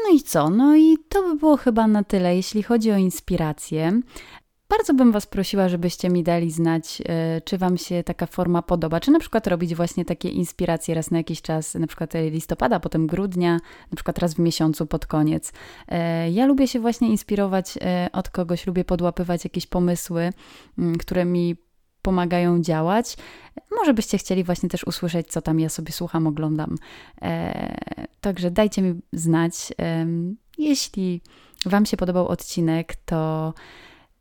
No 0.04 0.16
i 0.16 0.22
co? 0.22 0.50
No 0.50 0.76
i 0.76 0.98
to 1.10 1.24
by 1.24 1.36
było 1.36 1.58
chyba 1.58 1.88
na 1.88 2.04
tyle, 2.04 2.36
jeśli 2.36 2.64
chodzi 2.64 2.92
o 2.92 2.98
inspirację. 2.98 4.02
Bardzo 4.70 4.94
bym 4.94 5.12
Was 5.12 5.26
prosiła, 5.26 5.70
żebyście 5.70 6.10
mi 6.10 6.24
dali 6.24 6.52
znać, 6.52 7.02
e, 7.06 7.42
czy 7.42 7.58
Wam 7.58 7.78
się 7.78 8.04
taka 8.04 8.26
forma 8.26 8.62
podoba, 8.62 9.00
czy 9.00 9.12
na 9.12 9.20
przykład 9.20 9.48
robić 9.48 9.76
właśnie 9.76 10.06
takie 10.06 10.30
inspiracje 10.30 10.96
raz 10.96 11.12
na 11.12 11.18
jakiś 11.18 11.42
czas, 11.42 11.76
na 11.76 11.88
przykład 11.88 12.14
listopada, 12.32 12.80
potem 12.80 13.08
grudnia, 13.08 13.54
na 13.92 13.96
przykład 13.96 14.18
raz 14.18 14.34
w 14.34 14.40
miesiącu 14.40 14.86
pod 14.86 15.06
koniec. 15.06 15.54
E, 15.88 16.32
ja 16.32 16.46
lubię 16.46 16.68
się 16.68 16.80
właśnie 16.80 17.10
inspirować 17.10 17.78
e, 17.82 18.10
od 18.14 18.30
kogoś, 18.30 18.68
lubię 18.68 18.86
podłapywać 18.86 19.44
jakieś 19.44 19.68
pomysły, 19.68 20.30
które 21.00 21.26
mi 21.26 21.56
pomagają 22.02 22.62
działać. 22.62 23.18
Może 23.72 23.94
byście 23.94 24.18
chcieli 24.18 24.44
właśnie 24.44 24.70
też 24.70 24.84
usłyszeć, 24.84 25.28
co 25.28 25.42
tam 25.42 25.60
ja 25.60 25.70
sobie 25.70 25.92
słucham, 25.92 26.28
oglądam. 26.28 26.76
Także 28.22 28.52
dajcie 28.52 28.82
mi 28.82 29.02
znać. 29.14 29.54
Jeśli 30.58 31.22
Wam 31.66 31.86
się 31.86 31.98
podobał 31.98 32.28
odcinek, 32.28 32.96
to 32.96 33.54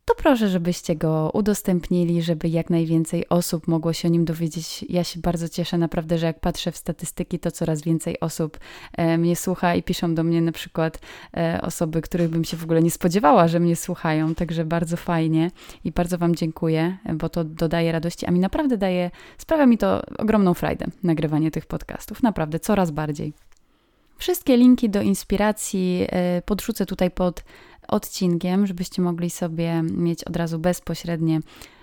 to 0.09 0.14
proszę, 0.14 0.49
żebyście 0.49 0.97
go 0.97 1.31
udostępnili, 1.35 2.23
żeby 2.23 2.49
jak 2.49 2.71
najwięcej 2.71 3.29
osób 3.29 3.68
mogło 3.68 3.92
się 3.92 4.09
o 4.09 4.11
nim 4.11 4.25
dowiedzieć. 4.25 4.85
Ja 4.88 5.05
się 5.05 5.21
bardzo 5.21 5.49
cieszę 5.49 5.79
naprawdę, 5.79 6.18
że 6.18 6.27
jak 6.27 6.40
patrzę 6.40 6.73
w 6.73 6.77
statystyki, 6.77 7.38
to 7.38 7.51
coraz 7.51 7.83
więcej 7.83 8.21
osób 8.21 8.59
e, 8.97 9.18
mnie 9.18 9.37
słucha 9.37 9.75
i 9.75 9.83
piszą 9.83 10.14
do 10.14 10.25
mnie 10.25 10.42
na 10.42 10.53
przykład 10.53 11.01
e, 11.37 11.61
osoby, 11.62 12.03
których 12.03 12.31
bym 12.31 12.44
się 12.44 12.57
w 12.57 12.64
ogóle 12.64 12.83
nie 12.83 12.90
spodziewała, 12.90 13.49
że 13.49 13.61
mnie 13.61 13.77
słuchają. 13.77 14.35
Także 14.35 14.64
bardzo 14.64 14.97
fajnie 14.97 15.51
i 15.85 15.92
bardzo 15.92 16.18
Wam 16.18 16.35
dziękuję, 16.35 16.97
bo 17.14 17.29
to 17.29 17.44
dodaje 17.44 17.92
radości, 17.92 18.27
a 18.27 18.31
mi 18.31 18.40
naprawdę 18.40 18.77
daje, 18.79 19.11
sprawia 19.38 19.66
mi 19.66 19.79
to 19.79 20.03
ogromną 20.18 20.55
frajdę, 20.55 20.87
nagrywanie 21.03 21.51
tych 21.51 21.66
podcastów. 21.66 22.23
Naprawdę, 22.23 22.61
coraz 22.61 22.90
bardziej. 22.90 23.33
Wszystkie 24.18 24.57
linki 24.57 24.90
do 24.90 25.03
inspiracji 25.03 26.07
e, 26.09 26.42
podrzucę 26.42 26.87
tutaj 26.87 27.11
pod 27.11 27.44
odcinkiem, 27.88 28.66
żebyście 28.66 29.03
mogli 29.03 29.31
sobie 29.31 29.83
mieć 29.83 30.24
od 30.24 30.37
razu 30.37 30.59
bezpośrednie 30.59 31.40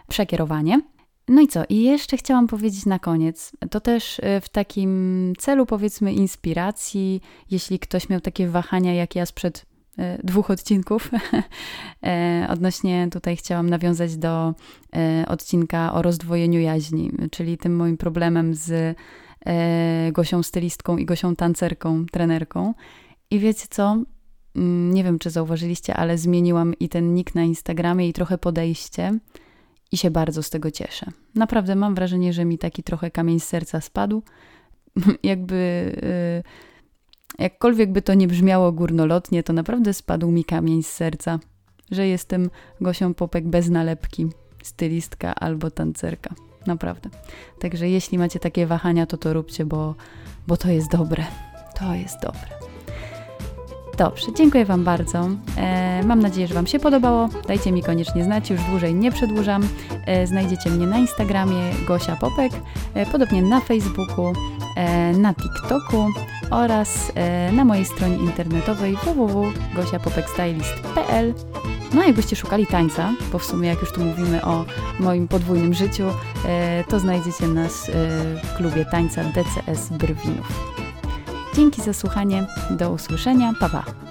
przekierowanie. 0.08 0.82
No 1.28 1.42
i 1.42 1.48
co? 1.48 1.64
I 1.70 1.84
jeszcze 1.84 2.18
chciałam 2.18 2.48
powiedzieć 2.48 2.86
na 2.86 3.00
koniec, 3.00 3.52
to 3.72 3.80
też 3.80 4.20
e, 4.20 4.42
w 4.42 4.50
takim 4.50 5.34
celu 5.38 5.66
powiedzmy 5.66 6.14
inspiracji, 6.14 7.22
jeśli 7.52 7.80
ktoś 7.80 8.10
miał 8.10 8.22
takie 8.22 8.48
wahania 8.48 8.94
jak 8.94 9.16
ja 9.16 9.26
sprzed 9.26 9.66
e, 9.98 10.18
dwóch 10.24 10.52
odcinków. 10.52 11.12
Odnośnie 12.50 13.08
tutaj 13.12 13.38
chciałam 13.38 13.70
nawiązać 13.70 14.18
do 14.18 14.54
odcinka 15.28 15.94
o 15.94 16.02
rozdwojeniu 16.02 16.60
jaźni, 16.60 17.12
czyli 17.32 17.58
tym 17.58 17.76
moim 17.76 17.98
problemem 17.98 18.54
z 18.54 18.98
Gosią 20.12 20.44
stylistką 20.44 20.98
i 20.98 21.06
Gosią 21.06 21.36
tancerką, 21.36 22.06
trenerką. 22.06 22.74
I 23.32 23.40
wiecie 23.40 23.66
co? 23.70 23.98
Mm, 24.56 24.94
nie 24.94 25.04
wiem, 25.04 25.20
czy 25.20 25.30
zauważyliście, 25.30 25.94
ale 25.94 26.18
zmieniłam 26.18 26.74
i 26.80 26.90
ten 26.90 27.14
nick 27.14 27.36
na 27.36 27.44
Instagramie, 27.44 28.10
i 28.10 28.14
trochę 28.14 28.38
podejście, 28.38 29.20
i 29.92 29.98
się 29.98 30.12
bardzo 30.12 30.44
z 30.44 30.50
tego 30.50 30.72
cieszę. 30.72 31.12
Naprawdę 31.36 31.76
mam 31.76 31.96
wrażenie, 31.96 32.34
że 32.34 32.46
mi 32.46 32.58
taki 32.58 32.84
trochę 32.84 33.12
kamień 33.12 33.40
z 33.40 33.44
serca 33.44 33.82
spadł. 33.82 34.24
Jakby. 35.24 35.56
Y, 37.40 37.44
jakkolwiek 37.44 37.92
by 37.92 38.02
to 38.02 38.14
nie 38.14 38.28
brzmiało 38.28 38.72
górnolotnie, 38.72 39.44
to 39.44 39.54
naprawdę 39.54 39.94
spadł 39.94 40.32
mi 40.32 40.44
kamień 40.46 40.84
z 40.84 40.88
serca, 40.88 41.40
że 41.92 42.08
jestem 42.08 42.50
Gosią 42.82 43.14
Popek 43.14 43.48
bez 43.48 43.70
nalepki, 43.70 44.28
stylistka 44.64 45.36
albo 45.36 45.72
tancerka. 45.72 46.36
Naprawdę. 46.68 47.10
Także 47.60 47.90
jeśli 47.90 48.18
macie 48.18 48.40
takie 48.40 48.68
wahania, 48.68 49.06
to 49.06 49.18
to 49.18 49.34
róbcie, 49.34 49.66
bo, 49.66 49.96
bo 50.48 50.58
to 50.58 50.70
jest 50.70 50.92
dobre. 50.92 51.26
To 51.80 51.94
jest 51.94 52.22
dobre. 52.22 52.75
Dobrze, 53.98 54.34
dziękuję 54.34 54.66
Wam 54.66 54.84
bardzo. 54.84 55.30
E, 55.58 56.04
mam 56.04 56.20
nadzieję, 56.20 56.48
że 56.48 56.54
Wam 56.54 56.68
się 56.68 56.80
podobało. 56.80 57.30
Dajcie 57.48 57.72
mi 57.72 57.84
koniecznie 57.84 58.24
znać, 58.24 58.50
już 58.50 58.62
dłużej 58.62 58.96
nie 58.96 59.12
przedłużam. 59.12 59.68
E, 60.06 60.28
znajdziecie 60.28 60.70
mnie 60.70 60.88
na 60.88 60.98
Instagramie 60.98 61.72
Gosia 61.88 62.16
Popek, 62.16 62.52
e, 62.94 63.06
podobnie 63.06 63.42
na 63.42 63.62
Facebooku, 63.62 64.34
e, 64.76 65.14
na 65.14 65.34
TikToku 65.34 66.08
oraz 66.50 67.12
e, 67.16 67.52
na 67.52 67.66
mojej 67.66 67.86
stronie 67.86 68.18
internetowej 68.18 68.98
www.gosiapopekstylist.pl 69.04 71.34
no 71.94 72.04
jakbyście 72.04 72.36
szukali 72.36 72.68
tańca, 72.68 73.14
bo 73.32 73.40
w 73.40 73.46
sumie 73.46 73.70
jak 73.70 73.82
już 73.82 73.92
tu 73.92 74.02
mówimy 74.02 74.46
o 74.46 74.66
moim 75.00 75.28
podwójnym 75.28 75.74
życiu, 75.74 76.04
e, 76.46 76.84
to 76.84 77.00
znajdziecie 77.00 77.48
nas 77.48 77.92
w 78.44 78.54
klubie 78.58 78.86
tańca 78.86 79.24
DCS 79.24 79.90
Brwinów. 79.90 80.75
Dzięki 81.56 81.82
za 81.82 81.94
słuchanie. 81.94 82.48
Do 82.70 82.92
usłyszenia. 82.92 83.54
Pa, 83.60 83.70
pa. 83.70 84.05